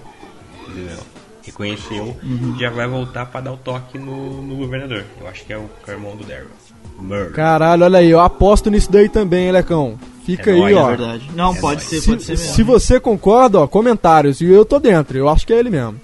entendeu? 0.68 0.98
Reconheceu 1.46 2.18
Uhum. 2.24 2.56
e 2.58 2.60
já 2.60 2.70
vai 2.70 2.88
voltar 2.88 3.28
pra 3.28 3.40
dar 3.40 3.54
o 3.54 3.58
toque 3.58 3.98
no, 3.98 4.42
no 4.42 4.56
governador. 4.58 5.06
Eu 5.22 5.28
acho 5.30 5.46
que 5.46 5.54
é 5.54 5.58
o 5.58 5.70
irmão 5.88 6.18
do 6.18 6.26
Daryl. 6.26 6.50
Caralho, 7.34 7.84
olha 7.86 8.00
aí, 8.00 8.10
eu 8.10 8.20
aposto 8.20 8.70
nisso 8.70 8.92
daí 8.92 9.08
também, 9.08 9.46
hein, 9.46 9.52
Lecão. 9.54 9.98
Fica 10.26 10.50
É 10.50 10.54
aí, 10.54 10.60
nóis, 10.60 10.76
ó. 10.78 10.92
É 10.92 10.96
verdade. 10.98 11.30
Não, 11.36 11.54
É 11.56 11.60
pode 11.60 11.76
nóis. 11.82 11.90
ser, 11.90 12.02
Se, 12.02 12.10
pode 12.10 12.24
ser 12.24 12.32
mesmo. 12.34 12.54
se 12.56 12.64
você 12.64 13.00
concorda, 13.00 13.60
ó, 13.60 13.68
comentários. 13.68 14.42
E 14.42 14.46
eu 14.46 14.66
tô 14.66 14.80
dentro, 14.80 15.18
eu 15.18 15.30
acho 15.30 15.46
que 15.46 15.54
é 15.54 15.60
ele 15.60 15.70
mesmo. 15.70 16.00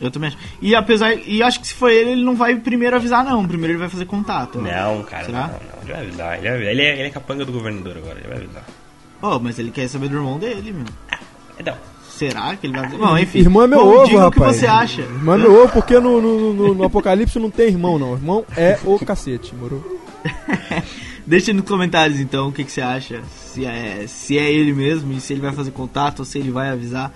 Eu 0.00 0.10
também 0.10 0.28
acho. 0.28 0.38
E 0.60 0.74
apesar. 0.74 1.14
E 1.14 1.42
acho 1.42 1.60
que 1.60 1.66
se 1.68 1.74
for 1.74 1.88
ele, 1.88 2.10
ele 2.10 2.24
não 2.24 2.34
vai 2.34 2.56
primeiro 2.56 2.96
avisar, 2.96 3.24
não. 3.24 3.46
Primeiro 3.46 3.72
ele 3.74 3.78
vai 3.78 3.88
fazer 3.88 4.04
contato. 4.04 4.58
Não, 4.60 5.02
cara, 5.04 5.24
Será? 5.26 5.40
não, 5.42 5.48
não. 5.48 5.82
Ele 5.82 5.92
vai 5.92 6.00
avisar. 6.02 6.32
Ele, 6.38 6.42
vai 6.42 6.54
avisar. 6.56 6.70
Ele, 6.72 6.82
é, 6.82 6.92
ele 6.98 7.02
é 7.08 7.10
capanga 7.10 7.44
do 7.44 7.52
governador 7.52 7.96
agora, 7.98 8.18
ele 8.18 8.28
vai 8.28 8.36
avisar. 8.38 8.64
Oh, 9.22 9.38
mas 9.38 9.58
ele 9.60 9.70
quer 9.70 9.88
saber 9.88 10.08
do 10.08 10.16
irmão 10.16 10.38
dele, 10.38 10.72
meu. 10.72 10.84
É, 11.58 11.62
não. 11.70 11.76
Será 12.10 12.54
que 12.56 12.66
ele 12.66 12.74
vai 12.76 12.84
avisar? 12.86 13.00
Bom, 13.08 13.16
enfim. 13.18 13.38
Irmão 13.38 13.62
é 13.62 13.66
meu 13.68 13.78
Bom, 13.78 13.94
ovo, 13.94 14.06
diga 14.06 14.18
rapaz. 14.24 14.50
o 14.50 14.54
que 14.54 14.58
você 14.60 14.66
acha. 14.66 15.00
Irmão 15.02 15.34
é 15.34 15.38
meu 15.38 15.62
ovo, 15.62 15.72
porque 15.72 15.98
no, 16.00 16.20
no, 16.20 16.52
no- 16.52 16.74
no 16.74 16.84
Apocalipse 16.84 17.38
não 17.38 17.50
tem 17.50 17.68
irmão, 17.68 17.96
não. 17.98 18.12
Irmão 18.14 18.44
é 18.56 18.78
o 18.84 18.98
cacete, 18.98 19.54
moro? 19.54 20.00
Deixa 21.26 21.52
nos 21.52 21.64
comentários 21.64 22.18
então 22.18 22.48
o 22.48 22.52
que, 22.52 22.64
que 22.64 22.72
você 22.72 22.80
acha. 22.80 23.22
Se 23.52 23.66
é, 23.66 24.06
se 24.06 24.38
é 24.38 24.50
ele 24.50 24.72
mesmo 24.72 25.12
e 25.12 25.20
se 25.20 25.34
ele 25.34 25.42
vai 25.42 25.52
fazer 25.52 25.72
contato 25.72 26.20
ou 26.20 26.24
se 26.24 26.38
ele 26.38 26.50
vai 26.50 26.70
avisar. 26.70 27.12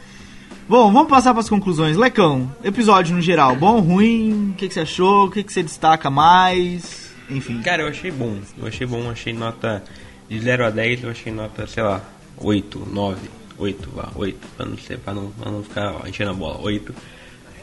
Bom, 0.68 0.92
vamos 0.92 1.08
passar 1.08 1.32
para 1.32 1.40
as 1.40 1.48
conclusões. 1.48 1.96
Lecão, 1.96 2.54
episódio 2.62 3.14
no 3.14 3.22
geral, 3.22 3.56
bom, 3.56 3.80
ruim? 3.80 4.50
O 4.50 4.54
que, 4.54 4.68
que 4.68 4.74
você 4.74 4.80
achou? 4.80 5.26
O 5.26 5.30
que, 5.30 5.42
que 5.42 5.50
você 5.50 5.62
destaca 5.62 6.10
mais? 6.10 7.10
Enfim. 7.30 7.62
Cara, 7.62 7.84
eu 7.84 7.88
achei 7.88 8.10
bom. 8.10 8.36
Eu 8.58 8.66
achei 8.66 8.86
bom, 8.86 9.10
achei 9.10 9.32
nota 9.32 9.82
de 10.28 10.38
0 10.38 10.66
a 10.66 10.70
10, 10.70 11.04
eu 11.04 11.10
achei 11.10 11.32
nota, 11.32 11.66
sei 11.66 11.82
lá, 11.82 12.02
8, 12.36 12.86
9, 12.92 13.30
8, 13.56 13.92
lá, 13.96 14.12
8, 14.14 14.46
pra 14.56 14.66
não 14.66 14.76
pra 14.76 15.14
não, 15.14 15.32
não 15.46 15.62
ficar 15.62 16.06
enchendo 16.06 16.32
a 16.32 16.34
bola, 16.34 16.60
8. 16.60 16.94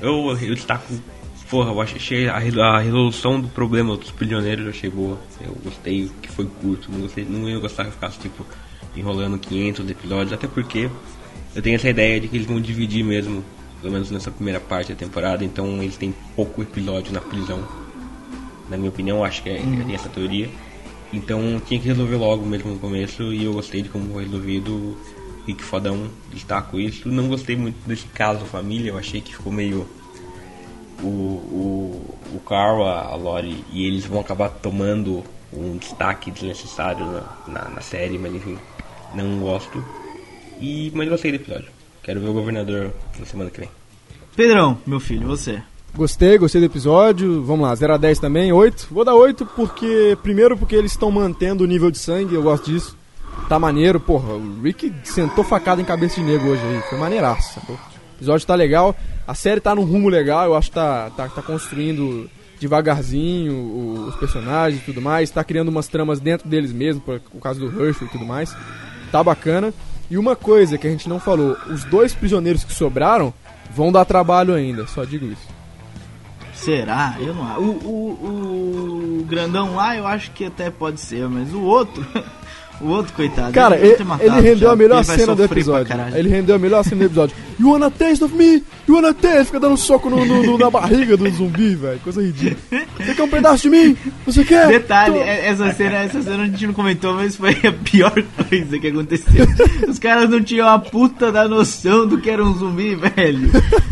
Eu, 0.01 0.37
eu 0.41 0.55
destaco, 0.55 0.83
porra, 1.53 1.71
eu 1.71 1.79
achei 1.79 2.27
a, 2.27 2.37
a 2.37 2.79
resolução 2.79 3.39
do 3.39 3.47
problema 3.47 3.95
dos 3.95 4.09
prisioneiros, 4.09 4.65
eu 4.65 4.71
achei 4.71 4.89
boa. 4.89 5.19
Eu 5.39 5.55
gostei 5.63 6.09
que 6.19 6.31
foi 6.31 6.45
curto, 6.45 6.91
não, 6.91 7.01
gostei, 7.01 7.23
não 7.23 7.47
ia 7.47 7.59
gostar 7.59 7.85
que 7.85 7.91
ficasse, 7.91 8.17
tipo, 8.17 8.43
enrolando 8.95 9.37
500 9.37 9.87
episódios, 9.87 10.33
até 10.33 10.47
porque 10.47 10.89
eu 11.53 11.61
tenho 11.61 11.75
essa 11.75 11.89
ideia 11.89 12.19
de 12.19 12.27
que 12.27 12.37
eles 12.37 12.47
vão 12.47 12.59
dividir 12.59 13.03
mesmo, 13.03 13.45
pelo 13.79 13.93
menos 13.93 14.09
nessa 14.09 14.31
primeira 14.31 14.59
parte 14.59 14.93
da 14.93 14.97
temporada, 14.97 15.45
então 15.45 15.83
eles 15.83 15.95
têm 15.95 16.11
pouco 16.35 16.63
episódio 16.63 17.13
na 17.13 17.21
prisão 17.21 17.63
na 18.73 18.77
minha 18.77 18.89
opinião, 18.89 19.23
acho 19.23 19.43
que 19.43 19.49
é, 19.49 19.57
tem 19.57 19.93
essa 19.93 20.09
teoria. 20.09 20.49
Então 21.11 21.61
tinha 21.65 21.79
que 21.79 21.87
resolver 21.87 22.15
logo 22.15 22.43
mesmo 22.45 22.71
no 22.71 22.79
começo 22.79 23.31
e 23.31 23.43
eu 23.43 23.53
gostei 23.53 23.83
de 23.83 23.89
como 23.89 24.11
foi 24.11 24.23
resolvido. 24.23 24.97
Rick 25.45 25.61
Fodão, 25.61 26.09
destaco 26.31 26.79
isso. 26.79 27.09
Não 27.09 27.27
gostei 27.27 27.55
muito 27.55 27.75
desse 27.85 28.07
caso 28.07 28.45
família, 28.45 28.91
eu 28.91 28.97
achei 28.97 29.21
que 29.21 29.35
ficou 29.35 29.51
meio. 29.51 29.85
O, 31.03 31.07
o, 31.07 32.17
o 32.35 32.39
Carl, 32.47 32.83
a 32.83 33.15
Lori 33.15 33.63
e 33.71 33.85
eles 33.85 34.05
vão 34.05 34.21
acabar 34.21 34.49
tomando 34.49 35.23
um 35.51 35.77
destaque 35.77 36.31
desnecessário 36.31 37.05
na, 37.05 37.23
na, 37.47 37.69
na 37.69 37.81
série, 37.81 38.17
mas 38.17 38.33
enfim, 38.33 38.57
não 39.13 39.39
gosto. 39.39 39.83
E, 40.59 40.91
mas 40.95 41.09
gostei 41.09 41.31
do 41.31 41.35
episódio. 41.35 41.67
Quero 42.01 42.19
ver 42.19 42.29
o 42.29 42.33
governador 42.33 42.93
na 43.19 43.25
semana 43.25 43.49
que 43.49 43.61
vem. 43.61 43.69
Pedrão, 44.35 44.77
meu 44.85 44.99
filho, 44.99 45.27
você. 45.27 45.61
Gostei, 45.95 46.37
gostei 46.37 46.59
do 46.59 46.65
episódio. 46.65 47.43
Vamos 47.43 47.67
lá, 47.67 47.75
0 47.75 47.93
a 47.93 47.97
10 47.97 48.19
também, 48.19 48.51
8. 48.51 48.87
Vou 48.89 49.05
dar 49.05 49.13
8 49.13 49.45
porque. 49.45 50.17
Primeiro 50.23 50.57
porque 50.57 50.75
eles 50.75 50.91
estão 50.91 51.11
mantendo 51.11 51.63
o 51.63 51.67
nível 51.67 51.91
de 51.91 51.99
sangue, 51.99 52.33
eu 52.33 52.41
gosto 52.41 52.71
disso. 52.71 52.97
Tá 53.47 53.59
maneiro, 53.59 53.99
porra. 53.99 54.33
O 54.33 54.61
Rick 54.61 54.91
sentou 55.03 55.43
facada 55.43 55.81
em 55.81 55.85
cabeça 55.85 56.15
de 56.15 56.23
nego 56.23 56.47
hoje 56.47 56.63
aí. 56.63 56.81
Foi 56.89 56.97
maneiraço, 56.97 57.53
sacou? 57.53 57.77
Episódio 58.23 58.47
tá 58.47 58.55
legal. 58.55 58.95
A 59.27 59.35
série 59.35 59.59
tá 59.59 59.75
num 59.75 59.83
rumo 59.83 60.07
legal, 60.07 60.45
eu 60.45 60.55
acho 60.55 60.69
que 60.69 60.75
tá, 60.75 61.09
tá, 61.09 61.27
tá 61.27 61.41
construindo 61.41 62.29
devagarzinho 62.57 64.07
os 64.07 64.15
personagens 64.15 64.81
e 64.81 64.85
tudo 64.85 65.01
mais. 65.01 65.29
Tá 65.29 65.43
criando 65.43 65.67
umas 65.67 65.89
tramas 65.89 66.21
dentro 66.21 66.47
deles 66.47 66.71
mesmo, 66.71 67.01
por 67.01 67.19
o 67.33 67.39
caso 67.41 67.59
do 67.59 67.83
Herschel 67.85 68.07
e 68.07 68.09
tudo 68.09 68.23
mais. 68.23 68.55
Tá 69.11 69.21
bacana. 69.21 69.73
E 70.09 70.17
uma 70.17 70.37
coisa 70.37 70.77
que 70.77 70.87
a 70.87 70.89
gente 70.89 71.09
não 71.09 71.19
falou: 71.19 71.57
os 71.67 71.83
dois 71.83 72.13
prisioneiros 72.13 72.63
que 72.63 72.73
sobraram 72.73 73.33
vão 73.75 73.91
dar 73.91 74.05
trabalho 74.05 74.53
ainda, 74.53 74.87
só 74.87 75.03
digo 75.03 75.25
isso. 75.25 75.47
Será? 76.53 77.17
Eu 77.19 77.35
não. 77.35 77.59
O, 77.59 77.71
o, 77.83 79.19
o 79.19 79.25
grandão 79.25 79.75
lá 79.75 79.97
eu 79.97 80.07
acho 80.07 80.31
que 80.31 80.45
até 80.45 80.71
pode 80.71 81.01
ser, 81.01 81.27
mas 81.27 81.53
o 81.53 81.61
outro. 81.61 82.05
O 82.81 82.87
outro, 82.87 83.13
coitado. 83.13 83.53
Cara, 83.53 83.77
ele, 83.77 84.03
matado 84.03 84.23
ele 84.29 84.41
rendeu 84.41 84.67
já, 84.67 84.71
a 84.71 84.75
melhor 84.75 84.95
ele 84.97 85.03
cena 85.05 85.35
do 85.35 85.43
episódio. 85.43 85.95
Ele 86.15 86.27
rendeu 86.27 86.55
a 86.55 86.59
melhor 86.59 86.83
cena 86.83 86.97
do 86.97 87.05
episódio. 87.05 87.35
You 87.59 87.69
wanna 87.69 87.89
taste 87.91 88.23
of 88.23 88.35
me? 88.35 88.63
You 88.87 88.95
wanna 88.95 89.13
taste? 89.13 89.45
Fica 89.45 89.59
dando 89.59 89.77
soco 89.77 90.09
no, 90.09 90.25
no- 90.25 90.43
no- 90.43 90.57
na 90.57 90.69
barriga 90.69 91.15
do 91.15 91.29
zumbi, 91.29 91.75
velho. 91.75 91.99
Coisa 92.03 92.21
ridícula. 92.21 92.81
Você 92.99 93.13
quer 93.13 93.23
um 93.23 93.29
pedaço 93.29 93.63
de 93.63 93.69
mim? 93.69 93.95
Você 94.25 94.43
quer? 94.43 94.67
Detalhe, 94.67 95.13
Tô- 95.13 95.21
é- 95.23 95.47
essa 95.47 95.71
cena, 95.71 95.97
essa 95.97 96.21
cena 96.23 96.43
a 96.43 96.45
gente 96.47 96.65
não 96.67 96.73
comentou, 96.73 97.13
mas 97.13 97.35
foi 97.37 97.51
a 97.63 97.71
pior 97.71 98.11
coisa 98.49 98.79
que 98.79 98.87
aconteceu. 98.87 99.45
Os 99.87 99.99
caras 99.99 100.29
não 100.29 100.41
tinham 100.43 100.67
a 100.67 100.77
puta 100.79 101.31
da 101.31 101.47
noção 101.47 102.05
do 102.07 102.19
que 102.19 102.29
era 102.29 102.43
um 102.43 102.53
zumbi, 102.55 102.95
velho. 102.95 103.49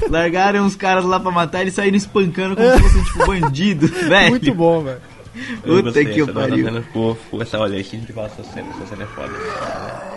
Largaram 0.09 0.65
os 0.65 0.75
caras 0.75 1.05
lá 1.05 1.19
pra 1.19 1.31
matar 1.31 1.65
e 1.65 1.71
saíram 1.71 1.95
espancando 1.97 2.55
como 2.55 2.69
se 2.73 2.79
fossem 2.79 3.03
tipo 3.03 3.25
bandido, 3.27 3.87
velho. 4.09 4.29
Muito 4.31 4.53
bom, 4.53 4.81
velho. 4.81 4.97
Puta 5.63 5.91
que 6.05 6.21
essa 6.21 6.33
pariu. 6.33 6.83
ficou, 6.83 7.15
ficou 7.15 7.41
essa 7.41 7.59
olha, 7.59 7.79
a 7.79 7.81
gente 7.83 8.11
fala 8.11 8.27
essa 8.27 8.43
cena, 8.43 8.67
essa 8.75 8.85
cena 8.87 9.03
é 9.03 9.07
foda. 9.07 9.31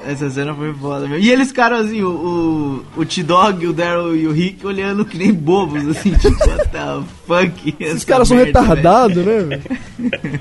Essa 0.06 0.30
cena 0.30 0.54
foi 0.54 0.74
foda 0.74 1.06
mesmo. 1.06 1.24
E 1.24 1.30
eles 1.30 1.48
ficaram 1.48 1.76
assim, 1.76 2.02
o, 2.02 2.84
o, 2.96 3.00
o 3.00 3.04
T-Dog, 3.06 3.66
o 3.66 3.72
Daryl 3.72 4.16
e 4.16 4.26
o 4.26 4.32
Rick 4.32 4.66
olhando 4.66 5.04
que 5.04 5.16
nem 5.16 5.32
bobos, 5.32 5.86
assim, 5.88 6.10
tipo, 6.18 6.36
what 6.48 6.68
the 6.68 7.02
fuck? 7.26 7.74
Esses 7.80 7.96
essa 7.96 8.06
caras 8.06 8.28
são 8.28 8.36
retardados, 8.36 9.24
né, 9.24 9.40
velho? 9.40 9.62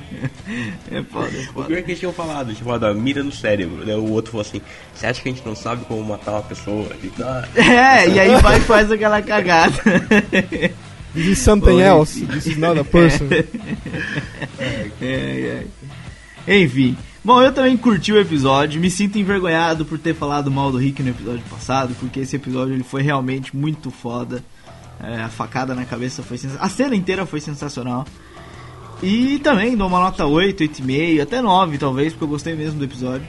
É 0.90 1.02
foda, 1.02 1.30
é 1.34 1.40
O 1.40 1.44
foda. 1.52 1.66
pior 1.68 1.78
é 1.78 1.82
que 1.82 1.90
eles 1.92 1.98
tinham 1.98 2.12
falado, 2.12 2.54
tipo, 2.54 2.70
ó, 2.70 2.76
da 2.78 2.92
mira 2.92 3.22
no 3.22 3.32
cérebro. 3.32 3.84
Daí 3.84 3.94
o 3.96 4.10
outro 4.12 4.32
falou 4.32 4.42
assim, 4.46 4.60
você 4.94 5.06
acha 5.06 5.22
que 5.22 5.28
a 5.28 5.32
gente 5.32 5.44
não 5.46 5.54
sabe 5.56 5.84
como 5.86 6.04
matar 6.04 6.32
uma 6.32 6.42
pessoa? 6.42 6.86
Tipo, 7.00 7.22
ah, 7.24 7.44
É, 7.56 8.08
e 8.08 8.20
aí 8.20 8.36
vai 8.42 8.58
e 8.58 8.60
faz 8.60 8.90
aquela 8.92 9.22
cagada. 9.22 9.72
This 11.14 11.26
is 11.26 11.38
something 11.38 11.76
Oi. 11.76 11.82
else. 11.82 12.20
This 12.26 12.46
is 12.46 12.56
not 12.58 12.78
a 12.78 12.84
person. 12.84 13.26
É, 15.00 15.64
é. 16.46 16.62
Enfim. 16.64 16.96
Bom, 17.24 17.40
eu 17.42 17.52
também 17.52 17.76
curti 17.76 18.12
o 18.12 18.18
episódio, 18.20 18.80
me 18.80 18.90
sinto 18.90 19.18
envergonhado 19.18 19.84
por 19.84 19.98
ter 19.98 20.14
falado 20.14 20.50
mal 20.50 20.70
do 20.70 20.76
Rick 20.76 21.02
no 21.02 21.08
episódio 21.10 21.42
passado, 21.48 21.94
porque 21.98 22.20
esse 22.20 22.36
episódio 22.36 22.74
ele 22.74 22.82
foi 22.84 23.02
realmente 23.02 23.56
muito 23.56 23.90
foda. 23.90 24.44
É, 25.02 25.22
a 25.22 25.28
facada 25.28 25.74
na 25.74 25.84
cabeça 25.84 26.22
foi 26.22 26.36
sensacional. 26.36 26.66
A 26.66 26.70
cena 26.70 26.94
inteira 26.94 27.24
foi 27.26 27.40
sensacional. 27.40 28.04
E 29.02 29.38
também 29.40 29.76
dou 29.76 29.88
uma 29.88 29.98
nota 30.00 30.26
8, 30.26 30.62
8,5, 30.64 31.22
até 31.22 31.40
9 31.42 31.78
talvez, 31.78 32.12
porque 32.12 32.24
eu 32.24 32.28
gostei 32.28 32.54
mesmo 32.54 32.78
do 32.78 32.84
episódio. 32.84 33.26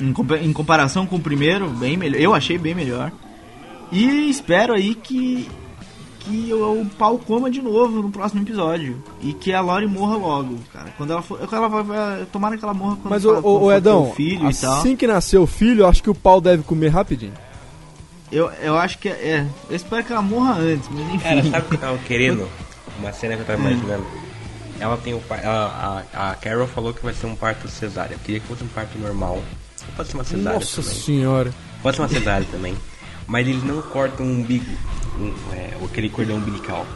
Em, 0.00 0.12
compa- 0.12 0.38
em 0.38 0.52
comparação 0.52 1.06
com 1.06 1.16
o 1.16 1.20
primeiro, 1.20 1.68
bem 1.70 1.96
melhor. 1.96 2.20
Eu 2.20 2.34
achei 2.34 2.58
bem 2.58 2.74
melhor. 2.74 3.10
E 3.90 4.28
espero 4.28 4.74
aí 4.74 4.94
que 4.94 5.48
que 6.26 6.52
o, 6.52 6.82
o 6.82 6.86
pau 6.98 7.18
coma 7.18 7.50
de 7.50 7.62
novo 7.62 8.02
no 8.02 8.10
próximo 8.10 8.42
episódio. 8.42 9.02
E 9.22 9.32
que 9.32 9.52
a 9.52 9.60
Lori 9.60 9.86
morra 9.86 10.16
logo, 10.16 10.58
cara. 10.72 10.92
Quando 10.96 11.12
ela 11.12 11.22
for. 11.22 11.38
Ela 11.50 11.68
vai, 11.68 11.82
vai, 11.82 12.26
tomara 12.32 12.56
que 12.56 12.64
ela 12.64 12.74
morra 12.74 12.96
quando 12.96 13.10
Mas, 13.10 13.22
for- 13.22 13.38
ô, 13.38 13.58
quando 13.60 13.70
ter 13.70 13.76
Edão, 13.76 14.10
o 14.10 14.14
filho 14.14 14.50
e 14.50 14.54
tal. 14.54 14.78
assim 14.80 14.96
que 14.96 15.06
nascer 15.06 15.38
o 15.38 15.46
filho, 15.46 15.82
eu 15.82 15.88
acho 15.88 16.02
que 16.02 16.10
o 16.10 16.14
pau 16.14 16.40
deve 16.40 16.62
comer 16.62 16.88
rapidinho. 16.88 17.32
Eu, 18.30 18.50
eu 18.60 18.76
acho 18.76 18.98
que 18.98 19.08
é, 19.08 19.12
é. 19.12 19.46
Eu 19.70 19.76
espero 19.76 20.04
que 20.04 20.12
ela 20.12 20.22
morra 20.22 20.54
antes, 20.58 20.88
mas 20.90 21.14
enfim. 21.14 21.18
Cara, 21.20 21.42
sabe 21.44 21.58
o 21.66 21.68
que 21.68 21.74
eu 21.76 21.78
tava 21.80 21.98
querendo? 21.98 22.48
Uma 22.98 23.12
cena 23.12 23.34
que 23.36 23.42
eu 23.42 23.46
tava 23.46 23.60
imaginando. 23.60 24.04
Ela 24.78 24.96
tem 24.98 25.14
o 25.14 25.20
par... 25.20 25.40
a, 25.46 26.02
a, 26.12 26.30
a 26.30 26.34
Carol 26.34 26.66
falou 26.66 26.92
que 26.92 27.02
vai 27.02 27.14
ser 27.14 27.26
um 27.26 27.34
parto 27.36 27.66
cesárea. 27.68 28.14
Eu 28.14 28.18
queria 28.18 28.40
que 28.40 28.46
fosse 28.46 28.62
um 28.64 28.68
parto 28.68 28.98
normal. 28.98 29.40
Pode 29.96 30.08
ser 30.10 30.16
uma 30.16 30.24
cesárea 30.24 30.58
Nossa 30.58 30.82
também. 30.82 30.98
senhora. 30.98 31.54
Pode 31.82 31.96
ser 31.96 32.02
uma 32.02 32.08
cesárea 32.08 32.46
também. 32.50 32.76
Mas 33.26 33.46
eles 33.46 33.64
não 33.64 33.82
cortam 33.82 34.26
o 34.26 34.30
umbigo. 34.30 34.70
Um, 35.18 35.32
é, 35.54 35.76
aquele 35.84 36.08
cordão 36.10 36.36
umbilical. 36.36 36.86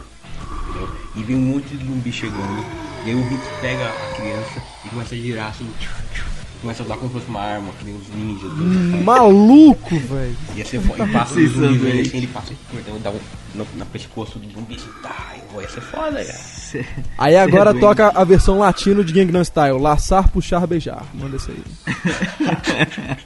Entendeu? 0.69 0.89
E 1.15 1.23
vem 1.23 1.35
um 1.35 1.41
monte 1.41 1.75
de 1.75 1.85
zumbi 1.85 2.11
chegando. 2.11 2.63
E 3.05 3.09
aí 3.09 3.15
o 3.15 3.27
Rick 3.27 3.43
pega 3.59 3.89
a 3.89 4.15
criança 4.15 4.61
e 4.85 4.89
começa 4.89 5.15
a 5.15 5.17
girar 5.17 5.49
assim. 5.49 5.69
tchu, 5.79 5.89
tchu. 6.13 6.40
Começa 6.61 6.83
a 6.83 6.85
usar 6.85 6.95
como 6.97 7.07
se 7.07 7.13
fosse 7.15 7.27
uma 7.27 7.39
arma, 7.41 7.71
que 7.79 7.85
nem 7.85 7.95
os 7.95 8.07
ninjas. 8.09 8.51
tudo. 8.51 9.03
Maluco, 9.03 9.97
velho. 9.97 10.37
Ia 10.55 10.63
ser 10.65 10.79
foda. 10.81 11.03
E 11.05 11.11
passa 11.11 11.33
o 11.33 11.37
Sim, 11.37 11.47
zumbi 11.47 11.61
também. 11.65 11.77
velho 11.79 12.01
assim, 12.01 12.17
ele 12.17 12.27
passa 12.27 12.53
o 12.53 12.55
cordão 12.71 12.95
e 12.97 12.99
dá 12.99 13.09
um 13.09 13.19
no, 13.55 13.67
no 13.75 13.85
pescoço 13.87 14.37
do 14.37 14.47
zumbi. 14.51 14.75
assim, 14.75 14.87
Tá, 15.01 15.33
vai 15.55 15.67
ser 15.67 15.81
foda, 15.81 16.23
cara. 16.23 16.85
Aí 17.17 17.35
agora 17.35 17.71
doente. 17.73 17.81
toca 17.81 18.09
a 18.09 18.23
versão 18.23 18.59
latino 18.59 19.03
de 19.03 19.11
Gangnam 19.11 19.43
Style. 19.43 19.79
Laçar, 19.79 20.29
puxar, 20.29 20.65
beijar. 20.67 21.03
Manda 21.15 21.35
isso 21.35 21.49
aí. 21.51 21.63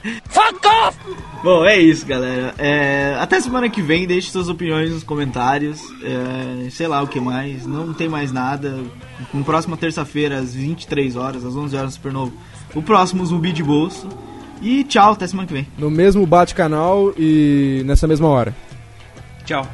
Bom, 1.42 1.64
é 1.64 1.78
isso, 1.78 2.04
galera. 2.06 2.54
É, 2.58 3.16
até 3.20 3.40
semana 3.40 3.68
que 3.68 3.80
vem, 3.82 4.06
deixe 4.06 4.30
suas 4.30 4.48
opiniões 4.48 4.90
nos 4.90 5.02
comentários. 5.04 5.80
É, 6.02 6.70
sei 6.70 6.88
lá 6.88 7.02
o 7.02 7.06
que 7.06 7.20
mais. 7.20 7.66
Não 7.66 7.92
tem 7.92 8.08
mais 8.08 8.32
nada. 8.32 8.82
Na 9.32 9.44
próxima 9.44 9.76
terça-feira, 9.76 10.38
às 10.38 10.54
23 10.54 11.14
horas, 11.16 11.44
às 11.44 11.54
11 11.54 11.76
horas, 11.76 11.94
Supernovo. 11.94 12.32
O 12.74 12.82
próximo 12.82 13.24
Zumbi 13.24 13.52
de 13.52 13.62
Bolso. 13.62 14.08
E 14.62 14.84
tchau, 14.84 15.12
até 15.12 15.26
semana 15.26 15.46
que 15.46 15.54
vem. 15.54 15.66
No 15.78 15.90
mesmo 15.90 16.26
bate-canal 16.26 17.12
e 17.16 17.82
nessa 17.84 18.06
mesma 18.06 18.28
hora. 18.28 18.54
Tchau. 19.44 19.66